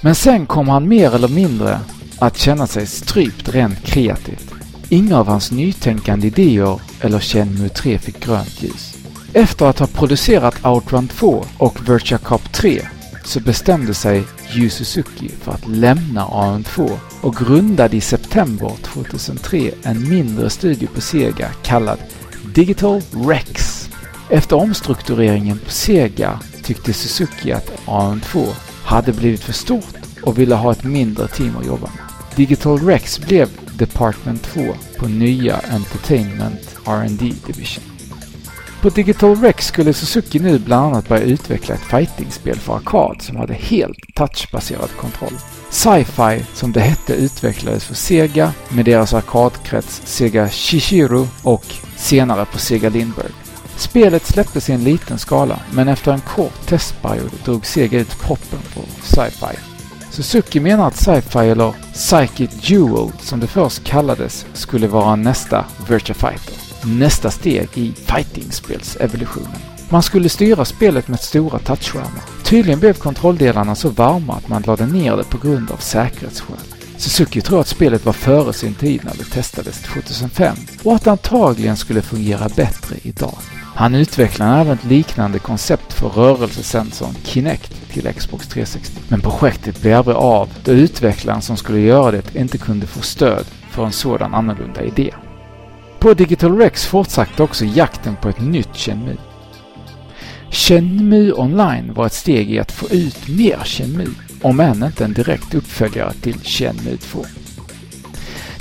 Men 0.00 0.14
sen 0.14 0.46
kom 0.46 0.68
han 0.68 0.88
mer 0.88 1.14
eller 1.14 1.28
mindre 1.28 1.80
att 2.18 2.38
känna 2.38 2.66
sig 2.66 2.86
strypt 2.86 3.48
rent 3.54 3.86
kreativt. 3.86 4.54
Inga 4.88 5.18
av 5.18 5.28
hans 5.28 5.52
nytänkande 5.52 6.26
idéer 6.26 6.80
eller 7.00 7.20
Chenmu 7.20 7.68
3 7.68 7.98
fick 7.98 8.26
grönt 8.26 8.62
ljus. 8.62 8.96
Efter 9.32 9.66
att 9.66 9.78
ha 9.78 9.86
producerat 9.86 10.64
Outrun 10.64 11.08
2 11.08 11.44
och 11.58 11.88
Virtua 11.88 12.18
Cop 12.18 12.52
3 12.52 12.82
så 13.24 13.40
bestämde 13.40 13.94
sig 13.94 14.24
Yu 14.52 14.70
Suzuki 14.70 15.28
för 15.28 15.52
att 15.52 15.68
lämna 15.68 16.26
AM2 16.26 16.98
och 17.20 17.36
grundade 17.36 17.96
i 17.96 18.00
september 18.00 18.72
2003 18.82 19.70
en 19.82 20.08
mindre 20.08 20.50
studio 20.50 20.88
på 20.94 21.00
Sega 21.00 21.48
kallad 21.62 21.98
Digital 22.54 23.02
Rex. 23.10 23.80
Efter 24.30 24.56
omstruktureringen 24.56 25.58
på 25.58 25.70
Sega 25.70 26.40
tyckte 26.62 26.92
Suzuki 26.92 27.52
att 27.52 27.70
AM2 27.86 28.46
hade 28.84 29.12
blivit 29.12 29.40
för 29.40 29.52
stort 29.52 29.96
och 30.22 30.38
ville 30.38 30.54
ha 30.54 30.72
ett 30.72 30.84
mindre 30.84 31.28
team 31.28 31.56
att 31.56 31.66
jobba 31.66 31.86
med. 31.86 32.04
Digital 32.36 32.78
Rex 32.78 33.20
blev 33.20 33.48
Department 33.78 34.42
2 34.42 34.60
på 34.98 35.08
nya 35.08 35.56
Entertainment 35.56 36.76
R&D 36.86 37.32
Division. 37.46 37.93
På 38.84 38.90
Digital 38.90 39.36
Rex 39.36 39.66
skulle 39.66 39.92
Suzuki 39.92 40.38
nu 40.38 40.58
bland 40.58 40.86
annat 40.86 41.08
börja 41.08 41.22
utveckla 41.22 41.74
ett 41.74 41.80
fightingspel 41.80 42.56
för 42.56 42.76
arkad 42.76 43.22
som 43.22 43.36
hade 43.36 43.54
helt 43.54 43.98
touchbaserad 44.14 44.90
kontroll. 44.96 45.32
Sci-Fi, 45.70 46.44
som 46.54 46.72
det 46.72 46.80
hette, 46.80 47.14
utvecklades 47.14 47.84
för 47.84 47.94
Sega 47.94 48.52
med 48.68 48.84
deras 48.84 49.14
arkadkrets 49.14 50.02
Sega 50.04 50.48
Shishiro 50.48 51.28
och 51.42 51.64
senare 51.96 52.44
på 52.44 52.58
Sega 52.58 52.88
Lindbergh. 52.88 53.34
Spelet 53.76 54.26
släpptes 54.26 54.70
i 54.70 54.72
en 54.72 54.84
liten 54.84 55.18
skala, 55.18 55.60
men 55.72 55.88
efter 55.88 56.12
en 56.12 56.20
kort 56.20 56.66
testperiod 56.66 57.32
drog 57.44 57.66
Sega 57.66 58.00
ut 58.00 58.20
proppen 58.20 58.60
på 58.74 58.80
Sci-Fi. 59.02 59.58
Suzuki 60.10 60.60
menar 60.60 60.86
att 60.86 60.96
Sci-Fi, 60.96 61.50
eller 61.50 61.72
Psychic 61.92 62.50
Jewel 62.70 63.12
som 63.20 63.40
det 63.40 63.46
först 63.46 63.84
kallades, 63.84 64.46
skulle 64.52 64.86
vara 64.86 65.16
nästa 65.16 65.64
Virtua 65.88 66.14
Fighter. 66.14 66.63
Nästa 66.86 67.30
steg 67.30 67.68
i 67.74 67.92
fightingspelsevolutionen. 67.92 69.60
Man 69.88 70.02
skulle 70.02 70.28
styra 70.28 70.64
spelet 70.64 71.08
med 71.08 71.20
stora 71.20 71.58
touchskärmar. 71.58 72.22
Tydligen 72.44 72.80
blev 72.80 72.94
kontrolldelarna 72.94 73.74
så 73.74 73.88
varma 73.88 74.34
att 74.34 74.48
man 74.48 74.62
lade 74.62 74.86
ner 74.86 75.16
det 75.16 75.24
på 75.24 75.38
grund 75.38 75.70
av 75.70 75.76
säkerhetsskäl. 75.76 76.56
Suzuki 76.96 77.40
tror 77.40 77.60
att 77.60 77.68
spelet 77.68 78.04
var 78.04 78.12
före 78.12 78.52
sin 78.52 78.74
tid 78.74 79.00
när 79.04 79.14
det 79.14 79.24
testades 79.24 79.82
2005 79.82 80.56
och 80.82 80.94
att 80.94 81.04
det 81.04 81.10
antagligen 81.10 81.76
skulle 81.76 82.02
fungera 82.02 82.48
bättre 82.56 82.96
idag. 83.02 83.38
Han 83.74 83.94
utvecklade 83.94 84.60
även 84.60 84.72
ett 84.72 84.84
liknande 84.84 85.38
koncept 85.38 85.92
för 85.92 86.08
rörelsesensorn 86.08 87.14
Kinect 87.24 87.72
till 87.92 88.12
Xbox 88.12 88.48
360. 88.48 89.00
Men 89.08 89.20
projektet 89.20 89.80
blev 89.80 89.96
aldrig 89.96 90.16
av 90.16 90.48
då 90.64 90.72
utvecklaren 90.72 91.42
som 91.42 91.56
skulle 91.56 91.80
göra 91.80 92.10
det 92.10 92.34
inte 92.34 92.58
kunde 92.58 92.86
få 92.86 93.00
stöd 93.00 93.46
för 93.70 93.86
en 93.86 93.92
sådan 93.92 94.34
annorlunda 94.34 94.82
idé. 94.82 95.14
På 96.04 96.14
Digital 96.14 96.58
Rex 96.58 96.86
fortsatte 96.86 97.42
också 97.42 97.64
jakten 97.64 98.16
på 98.16 98.28
ett 98.28 98.40
nytt 98.40 98.76
Chenmu. 98.76 99.16
Chenmu 100.50 101.32
Online 101.32 101.94
var 101.94 102.06
ett 102.06 102.12
steg 102.12 102.50
i 102.50 102.58
att 102.58 102.72
få 102.72 102.88
ut 102.88 103.28
mer 103.28 103.58
Chenmu, 103.64 104.06
om 104.42 104.60
än 104.60 104.82
inte 104.82 105.04
en 105.04 105.12
direkt 105.12 105.54
uppföljare 105.54 106.12
till 106.12 106.40
Chenmu 106.42 106.96
2. 106.96 107.24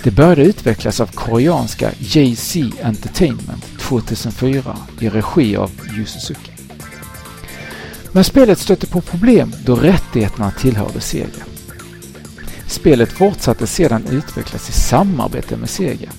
Det 0.04 0.12
började 0.12 0.44
utvecklas 0.44 1.00
av 1.00 1.08
koreanska 1.08 1.92
JC 2.00 2.58
Entertainment 2.84 3.80
2004 3.80 4.78
i 5.00 5.10
regi 5.10 5.56
av 5.56 5.72
Yu 5.98 6.06
Suzuki. 6.06 6.52
Men 8.12 8.24
spelet 8.24 8.60
stötte 8.60 8.88
på 8.88 9.02
problem 9.02 9.54
då 9.66 9.76
rättigheterna 9.76 10.52
tillhörde 10.52 11.02
Sega. 11.02 11.44
Spelet 12.68 13.12
fortsatte 13.12 13.68
sedan 13.68 14.04
utvecklas 14.12 14.70
i 14.70 14.74
samarbete 14.74 15.58
med 15.58 15.70
Sega. 15.70 16.10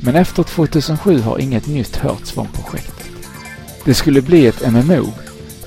Men 0.00 0.16
efter 0.16 0.42
2007 0.42 1.20
har 1.20 1.38
inget 1.38 1.66
nytt 1.66 1.96
hörts 1.96 2.30
från 2.32 2.48
projektet. 2.48 3.06
Det 3.84 3.94
skulle 3.94 4.22
bli 4.22 4.46
ett 4.46 4.72
MMO, 4.72 5.12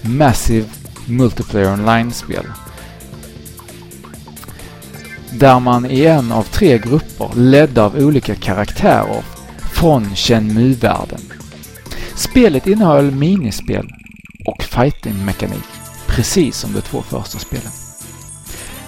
Massive 0.02 0.66
Multiplayer 1.06 1.74
Online-spel, 1.74 2.46
där 5.32 5.60
man 5.60 5.86
i 5.86 6.06
en 6.06 6.32
av 6.32 6.44
tre 6.44 6.78
grupper 6.78 7.30
ledda 7.36 7.84
av 7.84 7.96
olika 7.96 8.36
karaktärer 8.36 9.24
från 9.74 10.16
Shenmue-världen. 10.16 11.22
Spelet 12.16 12.68
innehöll 12.68 13.12
minispel 13.12 13.90
och 14.46 14.64
fighting-mekanik, 14.64 15.66
precis 16.08 16.58
som 16.58 16.74
de 16.74 16.82
två 16.82 17.02
första 17.02 17.40
spelen. 17.40 17.72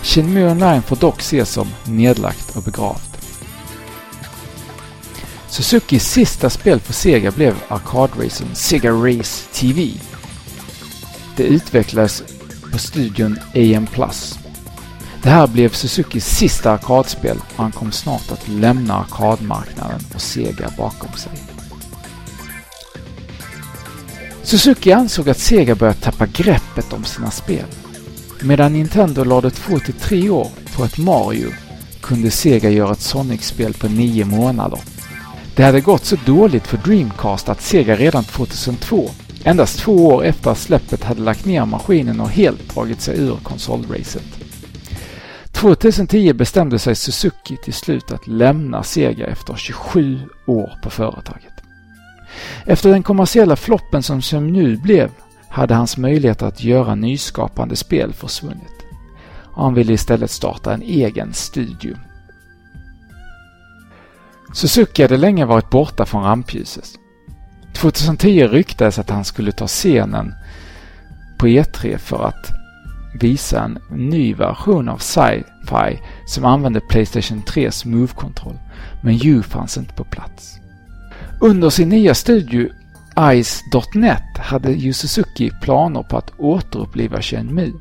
Shenmue 0.04 0.52
Online 0.52 0.82
får 0.82 0.96
dock 0.96 1.20
ses 1.20 1.50
som 1.50 1.68
nedlagt 1.86 2.56
och 2.56 2.64
begravt. 2.64 3.11
Suzukis 5.52 6.12
sista 6.12 6.50
spel 6.50 6.80
för 6.80 6.94
Sega 6.94 7.32
blev 7.32 7.56
arkadracern 7.68 8.56
Sega 8.56 8.92
Race 8.92 9.44
TV. 9.54 9.92
Det 11.36 11.44
utvecklades 11.44 12.24
på 12.72 12.78
studion 12.78 13.40
AM+. 13.54 13.88
Det 15.24 15.30
här 15.30 15.48
blev 15.48 15.70
Suzukis 15.70 16.26
sista 16.26 16.72
arkadspel 16.72 17.38
och 17.38 17.64
han 17.64 17.72
kom 17.72 17.92
snart 17.92 18.32
att 18.32 18.48
lämna 18.48 18.94
arkadmarknaden 18.94 20.00
och 20.16 20.22
Sega 20.22 20.74
bakom 20.78 21.14
sig. 21.14 21.32
Suzuki 24.44 24.92
ansåg 24.92 25.30
att 25.30 25.40
Sega 25.40 25.76
börjat 25.76 26.02
tappa 26.02 26.26
greppet 26.26 26.94
om 26.94 27.04
sina 27.04 27.32
spel. 27.32 27.66
Medan 28.42 28.74
Nintendo 28.74 29.24
lade 29.24 29.52
två 29.52 29.80
till 29.80 29.94
tre 29.94 30.30
år 30.30 30.48
på 30.76 30.84
ett 30.84 30.98
Mario 30.98 31.50
kunde 32.02 32.32
Sega 32.32 32.70
göra 32.70 32.92
ett 32.92 33.02
Sonic-spel 33.02 33.74
på 33.74 33.88
nio 33.88 34.26
månader. 34.26 34.80
Det 35.56 35.64
hade 35.64 35.82
gått 35.82 36.06
så 36.06 36.16
dåligt 36.26 36.68
för 36.68 36.78
Dreamcast 36.78 37.50
att 37.50 37.62
Sega 37.62 37.96
redan 37.96 38.24
2002, 38.24 39.10
endast 39.44 39.80
två 39.80 40.08
år 40.08 40.24
efter 40.26 40.54
släppet, 40.54 41.04
hade 41.04 41.22
lagt 41.22 41.46
ner 41.46 41.66
maskinen 41.66 42.20
och 42.20 42.30
helt 42.30 42.76
dragit 42.76 43.02
sig 43.02 43.20
ur 43.20 43.38
konsolracet. 43.44 44.24
2010 45.52 46.34
bestämde 46.34 46.80
sig 46.80 46.96
Suzuki 46.96 47.58
till 47.64 47.74
slut 47.74 48.12
att 48.12 48.28
lämna 48.28 48.84
Sega 48.84 49.28
efter 49.28 49.56
27 49.56 50.20
år 50.46 50.80
på 50.84 50.90
företaget. 50.90 51.54
Efter 52.66 52.90
den 52.90 53.04
kommersiella 53.04 53.56
floppen 53.56 54.04
som 54.04 54.48
nu 54.48 54.78
blev 54.78 55.12
hade 55.50 55.74
hans 55.74 55.98
möjlighet 55.98 56.42
att 56.42 56.64
göra 56.64 56.96
nyskapande 56.96 57.76
spel 57.76 58.14
försvunnit. 58.14 58.86
Han 59.54 59.74
ville 59.74 59.94
istället 59.94 60.32
starta 60.32 60.74
en 60.74 60.82
egen 60.82 61.34
studio. 61.34 61.96
Suzuki 64.54 65.02
hade 65.02 65.18
länge 65.18 65.46
varit 65.46 65.70
borta 65.70 66.06
från 66.06 66.24
rampljuset. 66.24 66.90
2010 67.74 68.48
ryktades 68.48 69.00
att 69.00 69.10
han 69.10 69.26
skulle 69.26 69.52
ta 69.52 69.68
scenen 69.68 70.34
på 71.38 71.48
E3 71.48 71.98
för 71.98 72.26
att 72.26 72.52
visa 73.20 73.64
en 73.64 73.80
ny 73.90 74.34
version 74.34 74.90
av 74.90 74.98
Sci-Fi 74.98 76.00
som 76.26 76.46
använde 76.46 76.80
Playstation 76.80 77.42
3s 77.42 77.88
Move-kontroll, 77.88 78.60
men 79.04 79.14
Yu 79.26 79.42
fanns 79.44 79.78
inte 79.78 79.94
på 79.94 80.04
plats. 80.04 80.58
Under 81.42 81.70
sin 81.70 81.90
nya 81.90 82.14
studio 82.14 82.70
Ice.net 83.44 84.38
hade 84.38 84.72
Yu 84.72 84.94
Suzuki 84.94 85.52
planer 85.62 86.04
på 86.04 86.18
att 86.18 86.32
återuppliva 86.38 87.22
Shenmue. 87.22 87.74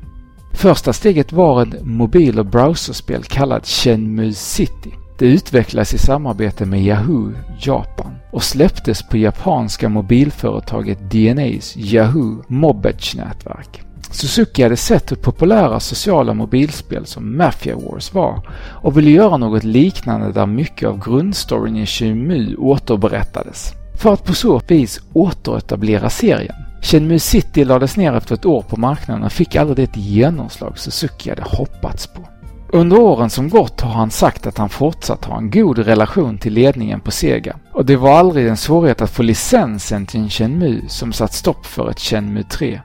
Första 0.53 0.93
steget 0.93 1.31
var 1.31 1.61
ett 1.63 1.85
mobil 1.85 2.39
och 2.39 2.45
browserspel 2.45 3.23
kallat 3.23 3.67
Shenmue 3.67 4.33
City. 4.33 4.93
Det 5.21 5.27
utvecklades 5.27 5.93
i 5.93 5.97
samarbete 5.97 6.65
med 6.65 6.81
Yahoo 6.83 7.33
Japan 7.59 8.15
och 8.31 8.43
släpptes 8.43 9.03
på 9.03 9.17
japanska 9.17 9.89
mobilföretaget 9.89 11.11
DNAs 11.11 11.77
Yahoo 11.77 12.43
Mobedge-nätverk. 12.47 13.81
Suzuki 14.11 14.63
hade 14.63 14.77
sett 14.77 15.11
hur 15.11 15.15
populära 15.15 15.79
sociala 15.79 16.33
mobilspel 16.33 17.05
som 17.05 17.37
Mafia 17.37 17.75
Wars 17.75 18.13
var 18.13 18.47
och 18.81 18.97
ville 18.97 19.11
göra 19.11 19.37
något 19.37 19.63
liknande 19.63 20.31
där 20.31 20.45
mycket 20.45 20.89
av 20.89 21.05
grundstoryn 21.05 21.77
i 21.77 21.85
Shenmue 21.85 22.55
återberättades. 22.55 23.73
För 24.01 24.13
att 24.13 24.25
på 24.25 24.33
så 24.33 24.61
vis 24.67 25.01
återetablera 25.13 26.09
serien. 26.09 26.55
Shenmue 26.81 27.19
City 27.19 27.65
lades 27.65 27.97
ner 27.97 28.13
efter 28.13 28.35
ett 28.35 28.45
år 28.45 28.61
på 28.61 28.79
marknaden 28.79 29.23
och 29.23 29.31
fick 29.31 29.55
aldrig 29.55 29.89
det 29.93 29.99
genomslag 29.99 30.79
Suzuki 30.79 31.29
hade 31.29 31.43
hoppats 31.43 32.07
på. 32.07 32.40
Under 32.73 32.99
åren 32.99 33.29
som 33.29 33.49
gått 33.49 33.81
har 33.81 33.91
han 33.91 34.11
sagt 34.11 34.47
att 34.47 34.57
han 34.57 34.69
fortsatt 34.69 35.25
har 35.25 35.37
en 35.37 35.51
god 35.51 35.77
relation 35.77 36.37
till 36.37 36.53
ledningen 36.53 36.99
på 36.99 37.11
Sega 37.11 37.55
och 37.73 37.85
det 37.85 37.95
var 37.95 38.19
aldrig 38.19 38.47
en 38.47 38.57
svårighet 38.57 39.01
att 39.01 39.11
få 39.11 39.23
licensen 39.23 40.05
till 40.05 40.19
en 40.19 40.29
Shenmue 40.29 40.89
som 40.89 41.13
satt 41.13 41.33
stopp 41.33 41.65
för 41.65 41.89
ett 41.89 41.99
Shenmue 41.99 42.43
3 42.43 42.81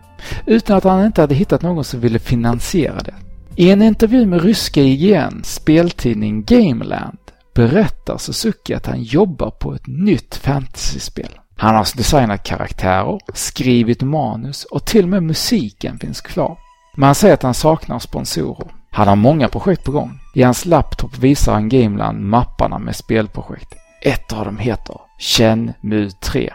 utan 0.46 0.76
att 0.76 0.84
han 0.84 1.06
inte 1.06 1.20
hade 1.20 1.34
hittat 1.34 1.62
någon 1.62 1.84
som 1.84 2.00
ville 2.00 2.18
finansiera 2.18 2.98
det. 3.00 3.14
I 3.56 3.70
en 3.70 3.82
intervju 3.82 4.26
med 4.26 4.42
ryska 4.42 4.80
IGN, 4.80 5.44
speltidning 5.44 6.44
Gameland, 6.44 7.18
berättar 7.54 8.18
Suzuki 8.18 8.74
att 8.74 8.86
han 8.86 9.02
jobbar 9.02 9.50
på 9.50 9.74
ett 9.74 9.86
nytt 9.86 10.34
fantasyspel. 10.34 11.38
Han 11.56 11.74
har 11.74 11.96
designat 11.96 12.42
karaktärer, 12.42 13.18
skrivit 13.34 14.02
manus 14.02 14.64
och 14.64 14.84
till 14.84 15.02
och 15.02 15.08
med 15.08 15.22
musiken 15.22 15.98
finns 15.98 16.20
klar. 16.20 16.58
Men 16.96 17.06
han 17.06 17.14
säger 17.14 17.34
att 17.34 17.42
han 17.42 17.54
saknar 17.54 17.98
sponsorer. 17.98 18.70
Han 18.96 19.08
har 19.08 19.16
många 19.16 19.48
projekt 19.48 19.84
på 19.84 19.92
gång. 19.92 20.18
I 20.34 20.42
hans 20.42 20.64
laptop 20.64 21.18
visar 21.18 21.52
han 21.52 21.68
Gameland 21.68 22.20
mapparna 22.20 22.78
med 22.78 22.96
spelprojekt. 22.96 23.74
Ett 24.02 24.32
av 24.32 24.44
dem 24.44 24.58
heter 24.58 24.96
Shenmue 25.18 26.10
3. 26.10 26.52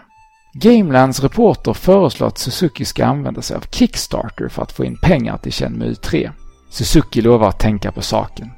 Gamelands 0.53 1.19
reporter 1.19 1.73
föreslår 1.73 2.27
att 2.27 2.37
Suzuki 2.37 2.85
ska 2.85 3.05
använda 3.05 3.41
sig 3.41 3.57
av 3.57 3.65
Kickstarter 3.71 4.47
för 4.47 4.61
att 4.61 4.71
få 4.71 4.85
in 4.85 4.97
pengar 4.97 5.37
till 5.37 5.51
Shenmue 5.51 5.95
3. 5.95 6.31
Suzuki 6.69 7.21
lovar 7.21 7.49
att 7.49 7.59
tänka 7.59 7.91
på 7.91 8.01
saken. 8.01 8.51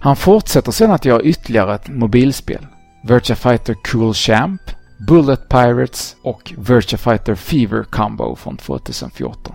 Han 0.00 0.16
fortsätter 0.16 0.72
sedan 0.72 0.90
att 0.90 1.04
göra 1.04 1.22
ytterligare 1.22 1.74
ett 1.74 1.88
mobilspel. 1.88 2.66
Virtua 3.02 3.36
Fighter 3.36 3.74
Cool 3.74 4.14
Champ, 4.14 4.62
Bullet 5.08 5.48
Pirates 5.48 6.16
och 6.22 6.52
Virtua 6.58 6.98
Fighter 6.98 7.34
Fever 7.34 7.84
Combo 7.84 8.36
från 8.36 8.56
2014. 8.56 9.54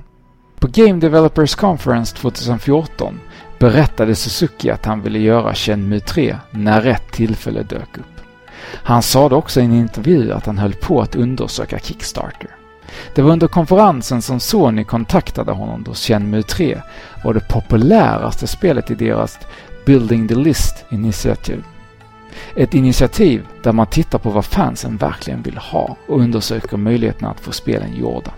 På 0.60 0.68
Game 0.68 1.00
Developers 1.00 1.56
Conference 1.56 2.16
2014 2.16 3.20
berättade 3.60 4.16
Suzuki 4.16 4.70
att 4.70 4.86
han 4.86 5.02
ville 5.02 5.20
göra 5.20 5.56
Shenmue 5.56 6.00
3 6.00 6.38
när 6.52 6.82
rätt 6.82 7.12
tillfälle 7.12 7.64
dök 7.64 7.98
upp. 7.98 8.22
Han 8.68 9.02
sade 9.02 9.36
också 9.36 9.62
i 9.62 9.66
en 9.66 9.74
intervju 9.74 10.32
att 10.32 10.46
han 10.46 10.58
höll 10.58 10.74
på 10.74 11.02
att 11.02 11.16
undersöka 11.16 11.80
Kickstarter. 11.80 12.50
Det 13.16 13.22
var 13.22 13.32
under 13.32 13.48
konferensen 13.48 14.22
som 14.22 14.40
Sony 14.40 14.84
kontaktade 14.84 15.52
honom 15.52 15.84
då 15.84 15.94
Shenmue 15.94 16.44
3 16.44 16.82
var 17.24 17.34
det 17.34 17.48
populäraste 17.50 18.48
spelet 18.48 18.92
i 18.92 18.96
deras 18.96 19.40
Building 19.86 20.28
the 20.28 20.36
List 20.36 20.86
Initiative. 20.90 21.64
Ett 22.56 22.74
initiativ 22.74 23.46
där 23.64 23.72
man 23.72 23.88
tittar 23.88 24.20
på 24.20 24.30
vad 24.30 24.46
fansen 24.46 24.98
verkligen 24.98 25.42
vill 25.42 25.58
ha 25.58 25.98
och 26.08 26.20
undersöker 26.20 26.78
möjligheterna 26.78 27.32
att 27.32 27.40
få 27.40 27.52
spelen 27.52 27.96
gjorda. 27.96 28.32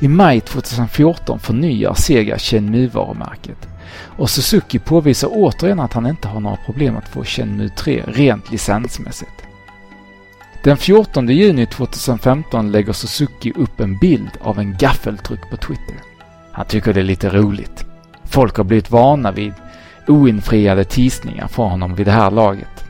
I 0.00 0.08
maj 0.08 0.40
2014 0.40 1.38
förnyar 1.38 1.94
Sega 1.94 2.38
Shenmue-varumärket 2.38 3.68
och 3.90 4.30
Suzuki 4.30 4.78
påvisar 4.78 5.28
återigen 5.32 5.80
att 5.80 5.92
han 5.92 6.06
inte 6.06 6.28
har 6.28 6.40
några 6.40 6.56
problem 6.56 6.96
att 6.96 7.08
få 7.08 7.24
Shenmue 7.24 7.68
3 7.68 8.02
rent 8.06 8.50
licensmässigt. 8.50 9.42
Den 10.64 10.76
14 10.76 11.28
juni 11.28 11.66
2015 11.66 12.72
lägger 12.72 12.92
Suzuki 12.92 13.52
upp 13.56 13.80
en 13.80 13.98
bild 13.98 14.30
av 14.40 14.58
en 14.58 14.76
gaffeltruck 14.76 15.50
på 15.50 15.56
Twitter. 15.56 15.94
Han 16.52 16.66
tycker 16.66 16.94
det 16.94 17.00
är 17.00 17.04
lite 17.04 17.28
roligt. 17.28 17.84
Folk 18.24 18.56
har 18.56 18.64
blivit 18.64 18.90
vana 18.90 19.32
vid 19.32 19.52
oinfriade 20.06 20.84
teasningar 20.84 21.48
från 21.48 21.70
honom 21.70 21.94
vid 21.94 22.06
det 22.06 22.12
här 22.12 22.30
laget. 22.30 22.84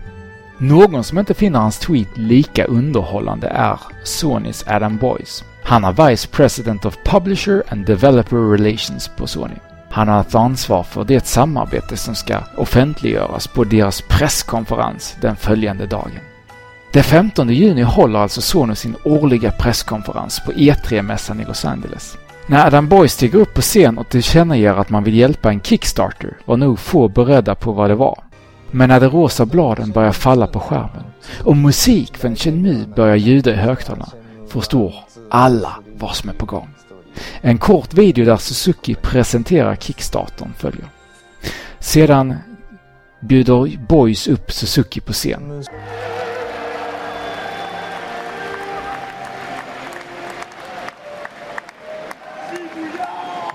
Någon 0.58 1.04
som 1.04 1.18
inte 1.18 1.34
finner 1.34 1.58
hans 1.58 1.78
tweet 1.78 2.08
lika 2.18 2.64
underhållande 2.64 3.48
är 3.48 3.78
Sonys 4.04 4.64
Adam 4.66 4.96
Boyce. 4.96 5.44
Han 5.64 5.84
är 5.84 6.08
Vice 6.08 6.28
President 6.28 6.84
of 6.84 6.96
Publisher 7.04 7.62
and 7.68 7.86
Developer 7.86 8.36
Relations 8.36 9.10
på 9.16 9.26
Sony. 9.26 9.54
Han 9.90 10.08
har 10.08 10.14
haft 10.14 10.34
ansvar 10.34 10.82
för 10.82 11.04
det 11.04 11.26
samarbete 11.26 11.96
som 11.96 12.14
ska 12.14 12.38
offentliggöras 12.56 13.46
på 13.46 13.64
deras 13.64 14.02
presskonferens 14.08 15.16
den 15.20 15.36
följande 15.36 15.86
dagen. 15.86 16.20
Den 16.92 17.02
15 17.02 17.48
juni 17.48 17.82
håller 17.82 18.18
alltså 18.18 18.40
Sony 18.40 18.74
sin 18.74 18.96
årliga 19.04 19.50
presskonferens 19.50 20.40
på 20.46 20.52
E3-mässan 20.52 21.40
i 21.42 21.44
Los 21.44 21.64
Angeles. 21.64 22.18
När 22.46 22.66
Adam 22.66 22.88
Boy 22.88 23.08
stiger 23.08 23.38
upp 23.38 23.54
på 23.54 23.60
scen 23.60 23.98
och 23.98 24.08
tillkännager 24.08 24.74
att 24.74 24.90
man 24.90 25.04
vill 25.04 25.14
hjälpa 25.14 25.50
en 25.50 25.60
Kickstarter 25.60 26.36
var 26.44 26.56
nog 26.56 26.78
få 26.78 27.08
beredda 27.08 27.54
på 27.54 27.72
vad 27.72 27.90
det 27.90 27.94
var. 27.94 28.18
Men 28.70 28.88
när 28.88 29.00
de 29.00 29.06
rosa 29.06 29.46
bladen 29.46 29.90
börjar 29.90 30.12
falla 30.12 30.46
på 30.46 30.60
skärmen 30.60 31.04
och 31.44 31.56
musik 31.56 32.16
från 32.16 32.36
Shenmue 32.36 32.86
börjar 32.96 33.16
ljuda 33.16 33.50
i 33.50 33.56
högtalarna 33.56 34.08
förstår 34.48 34.94
alla 35.30 35.76
vad 35.98 36.14
som 36.14 36.30
är 36.30 36.34
på 36.34 36.46
gång. 36.46 36.68
En 37.40 37.58
kort 37.58 37.94
video 37.94 38.24
där 38.24 38.36
Suzuki 38.36 38.94
presenterar 38.94 39.76
Kickstartern 39.76 40.54
följer. 40.58 40.88
Sedan 41.80 42.36
bjuder 43.20 43.78
Boys 43.88 44.28
upp 44.28 44.52
Suzuki 44.52 45.00
på 45.00 45.12
scen. 45.12 45.64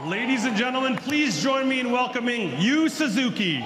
Ladies 0.09 0.45
and 0.45 0.57
gentlemen, 0.57 0.97
please 0.97 1.49
join 1.49 1.67
me 1.67 1.79
in 1.79 1.91
welcoming 1.91 2.51
Yu 2.59 2.89
Suzuki. 2.89 3.63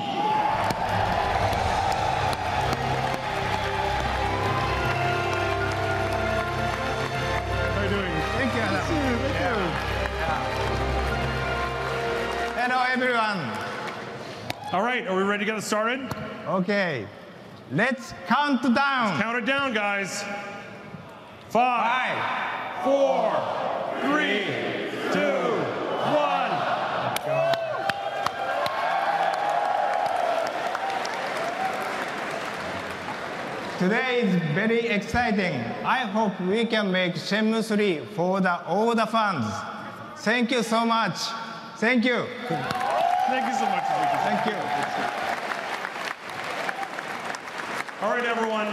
Everyone. 13.00 13.38
All 14.74 14.82
right, 14.82 15.08
are 15.08 15.16
we 15.16 15.22
ready 15.22 15.46
to 15.46 15.52
get 15.52 15.62
started? 15.62 16.00
Okay, 16.48 17.06
let's 17.72 18.16
count 18.26 18.64
down. 18.64 19.22
Count 19.22 19.38
it 19.38 19.46
down, 19.46 19.72
guys. 19.76 20.24
Five, 21.50 22.18
four, 22.84 23.38
three, 24.02 24.46
two, 25.14 25.46
one. 26.10 26.54
Today 33.78 34.22
is 34.24 34.42
very 34.56 34.88
exciting. 34.88 35.54
I 35.86 36.00
hope 36.00 36.40
we 36.42 36.66
can 36.66 36.92
make 36.92 37.14
Shenmue 37.14 37.64
3 37.64 38.16
for 38.16 38.42
the, 38.42 38.66
all 38.66 38.96
the 38.96 39.06
fans. 39.06 39.54
Thank 40.24 40.50
you 40.50 40.64
so 40.64 40.84
much. 40.84 41.20
Thank 41.78 42.06
you. 42.06 42.26
Thank 43.30 43.46
you 43.48 43.56
so 43.56 43.66
much. 43.66 43.84
Suzuki. 43.88 44.18
Thank 44.24 44.46
you. 44.48 44.56
All 48.02 48.16
right, 48.16 48.26
everyone. 48.26 48.68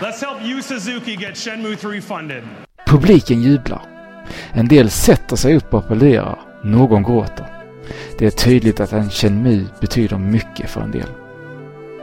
Let's 0.00 0.20
help 0.20 0.42
Yu 0.42 0.62
Suzuki 0.62 1.16
get 1.16 1.36
Shenmue 1.36 1.76
3 1.76 2.00
funded. 2.00 2.42
Publiken 2.86 3.42
jublar. 3.42 3.82
En 4.52 4.68
del 4.68 4.90
sätter 4.90 5.36
sig 5.36 5.56
upp 5.56 5.74
och 5.74 5.80
applåderar. 5.80 6.38
Någon 6.62 7.02
gråter. 7.02 7.46
Det 8.18 8.26
är 8.26 8.30
tydligt 8.30 8.80
att 8.80 8.92
en 8.92 9.10
Shenmue 9.10 9.66
betyder 9.80 10.18
mycket 10.18 10.70
för 10.70 10.80
en 10.80 10.90
del. 10.90 11.08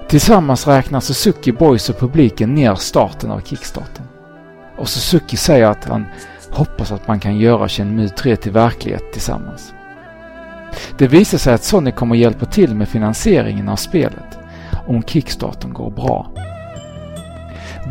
Tillsammans 0.08 0.68
räknar 0.68 1.00
Suzuki 1.00 1.52
Boys 1.52 1.90
och 1.90 2.00
publiken 2.00 2.56
ner 2.56 2.76
starten 2.76 3.32
av 3.32 3.42
Kickstarten. 3.42 4.06
Och 4.78 4.90
Suzuki 4.90 5.38
säger 5.38 5.66
att 5.66 5.86
han 5.86 6.06
hoppas 6.52 6.92
att 6.92 7.08
man 7.08 7.20
kan 7.20 7.38
göra 7.38 7.70
Shenmue 7.70 8.10
3 8.10 8.36
till 8.36 8.52
verklighet 8.52 9.14
tillsammans. 9.14 9.75
Det 10.98 11.08
visar 11.08 11.38
sig 11.38 11.54
att 11.54 11.64
Sony 11.64 11.92
kommer 11.92 12.16
hjälpa 12.16 12.46
till 12.46 12.76
med 12.76 12.90
finansieringen 12.90 13.70
av 13.70 13.76
spelet 13.76 14.38
om 14.88 15.04
Kickstarten 15.04 15.74
går 15.74 15.92
bra. 15.92 16.32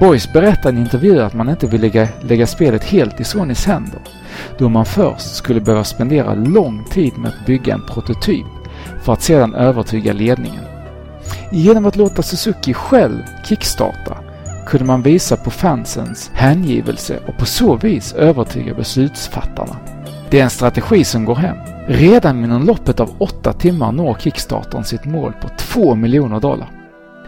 Boys 0.00 0.32
berättar 0.32 0.70
i 0.70 0.72
en 0.72 0.80
intervju 0.80 1.20
att 1.20 1.34
man 1.34 1.48
inte 1.48 1.66
vill 1.66 1.80
lägga, 1.80 2.08
lägga 2.20 2.46
spelet 2.46 2.84
helt 2.84 3.20
i 3.20 3.24
Sonys 3.24 3.66
händer 3.66 4.00
då 4.58 4.68
man 4.68 4.84
först 4.84 5.34
skulle 5.34 5.60
behöva 5.60 5.84
spendera 5.84 6.34
lång 6.34 6.84
tid 6.84 7.18
med 7.18 7.28
att 7.28 7.46
bygga 7.46 7.74
en 7.74 7.86
prototyp 7.86 8.46
för 9.02 9.12
att 9.12 9.22
sedan 9.22 9.54
övertyga 9.54 10.12
ledningen. 10.12 10.64
Genom 11.52 11.86
att 11.86 11.96
låta 11.96 12.22
Suzuki 12.22 12.74
själv 12.74 13.22
kickstarta 13.44 14.18
kunde 14.66 14.84
man 14.84 15.02
visa 15.02 15.36
på 15.36 15.50
fansens 15.50 16.30
hängivelse 16.34 17.18
och 17.26 17.38
på 17.38 17.46
så 17.46 17.76
vis 17.76 18.12
övertyga 18.12 18.74
beslutsfattarna. 18.74 19.76
Det 20.34 20.40
är 20.40 20.44
en 20.44 20.50
strategi 20.50 21.04
som 21.04 21.24
går 21.24 21.34
hem. 21.34 21.56
Redan 21.86 22.44
inom 22.44 22.66
loppet 22.66 23.00
av 23.00 23.10
8 23.18 23.52
timmar 23.52 23.92
når 23.92 24.16
Kickstartern 24.18 24.84
sitt 24.84 25.04
mål 25.04 25.32
på 25.40 25.48
2 25.58 25.94
miljoner 25.94 26.40
dollar. 26.40 26.68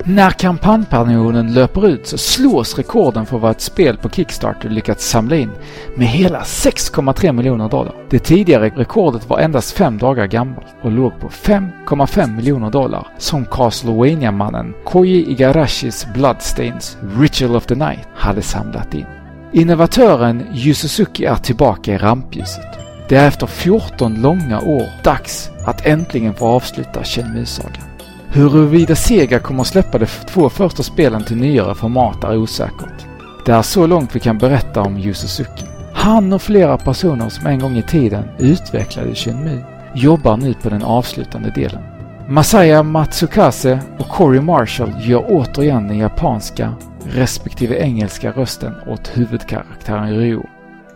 När 0.05 0.31
kampanjperioden 0.31 1.55
löper 1.55 1.88
ut 1.88 2.07
så 2.07 2.19
slås 2.19 2.79
rekorden 2.79 3.27
för 3.27 3.38
vad 3.38 3.51
ett 3.51 3.61
spel 3.61 3.97
på 3.97 4.11
Kickstarter 4.11 4.69
lyckats 4.69 5.09
samla 5.09 5.37
in 5.37 5.51
med 5.97 6.09
hela 6.09 6.40
6,3 6.40 7.33
miljoner 7.33 7.69
dollar. 7.69 7.95
Det 8.11 8.19
tidigare 8.19 8.69
rekordet 8.69 9.29
var 9.29 9.38
endast 9.38 9.73
fem 9.73 9.99
dagar 9.99 10.27
gammalt 10.27 10.66
och 10.83 10.90
låg 10.90 11.21
på 11.21 11.29
5,5 11.29 12.37
miljoner 12.37 12.71
dollar 12.71 13.07
som 13.19 13.45
Castlevania-mannen 13.45 14.75
Koji 14.85 15.31
Igarashis 15.31 16.07
Bloodstains 16.14 16.97
Ritual 17.19 17.57
of 17.57 17.66
the 17.66 17.75
Night 17.75 18.09
hade 18.14 18.42
samlat 18.42 18.95
in. 18.95 19.07
Innovatören 19.53 20.47
Yu 20.55 20.75
Suzuki 20.75 21.25
är 21.25 21.37
tillbaka 21.37 21.95
i 21.95 21.99
rampljuset. 21.99 22.86
Det 23.09 23.16
är 23.16 23.29
efter 23.29 23.47
14 23.47 24.14
långa 24.23 24.61
år 24.61 24.88
dags 25.03 25.51
att 25.64 25.87
äntligen 25.87 26.35
få 26.35 26.47
avsluta 26.47 27.05
Shenmue-sagan. 27.05 27.83
Huruvida 28.29 28.97
Sega 28.97 29.38
kommer 29.38 29.61
att 29.61 29.66
släppa 29.66 29.99
de 29.99 30.07
två 30.07 30.51
första 30.51 30.83
spelen 30.83 31.25
till 31.25 31.37
nyare 31.37 31.75
format 31.75 32.25
är 32.25 32.37
osäkert. 32.37 33.07
Det 33.45 33.53
är 33.53 33.62
så 33.62 33.87
långt 33.87 34.16
vi 34.16 34.21
kan 34.21 34.38
berätta 34.38 34.81
om 34.81 34.99
Yu 34.99 35.14
Suzuki. 35.14 35.64
Han 35.92 36.33
och 36.33 36.42
flera 36.42 36.79
personer 36.79 37.29
som 37.29 37.47
en 37.47 37.59
gång 37.59 37.77
i 37.77 37.83
tiden 37.83 38.25
utvecklade 38.38 39.14
Shenmue 39.14 39.64
jobbar 39.95 40.37
nu 40.37 40.55
på 40.55 40.69
den 40.69 40.83
avslutande 40.83 41.51
delen. 41.51 41.83
Masaya 42.29 42.83
Matsukase 42.83 43.81
och 43.99 44.09
Corey 44.09 44.40
Marshall 44.40 44.92
gör 45.01 45.25
återigen 45.29 45.88
den 45.88 45.99
japanska 45.99 46.75
respektive 47.05 47.77
engelska 47.77 48.31
rösten 48.31 48.75
åt 48.87 49.11
huvudkaraktären 49.14 50.16
Ryo. 50.16 50.47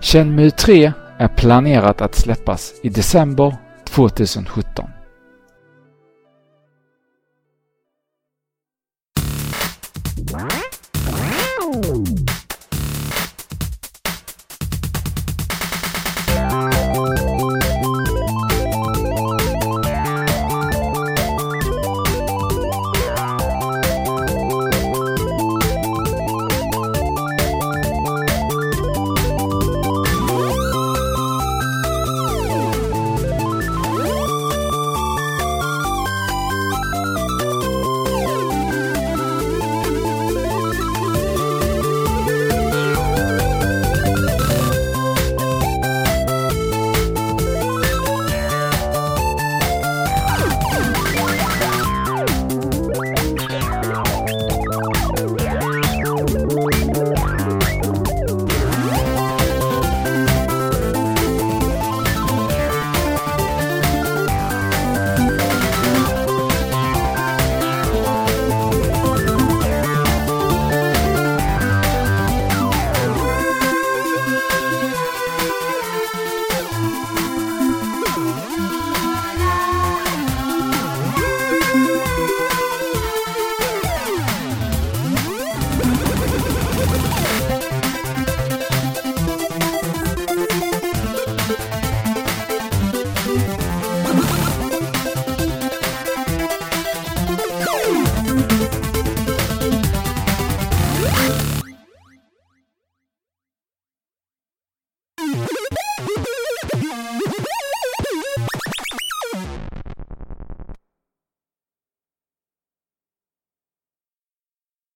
Shenmue 0.00 0.50
3 0.50 0.92
är 1.20 1.28
planerat 1.28 2.00
att 2.00 2.14
släppas 2.14 2.74
i 2.82 2.88
december 2.88 3.56
2017. 3.84 4.90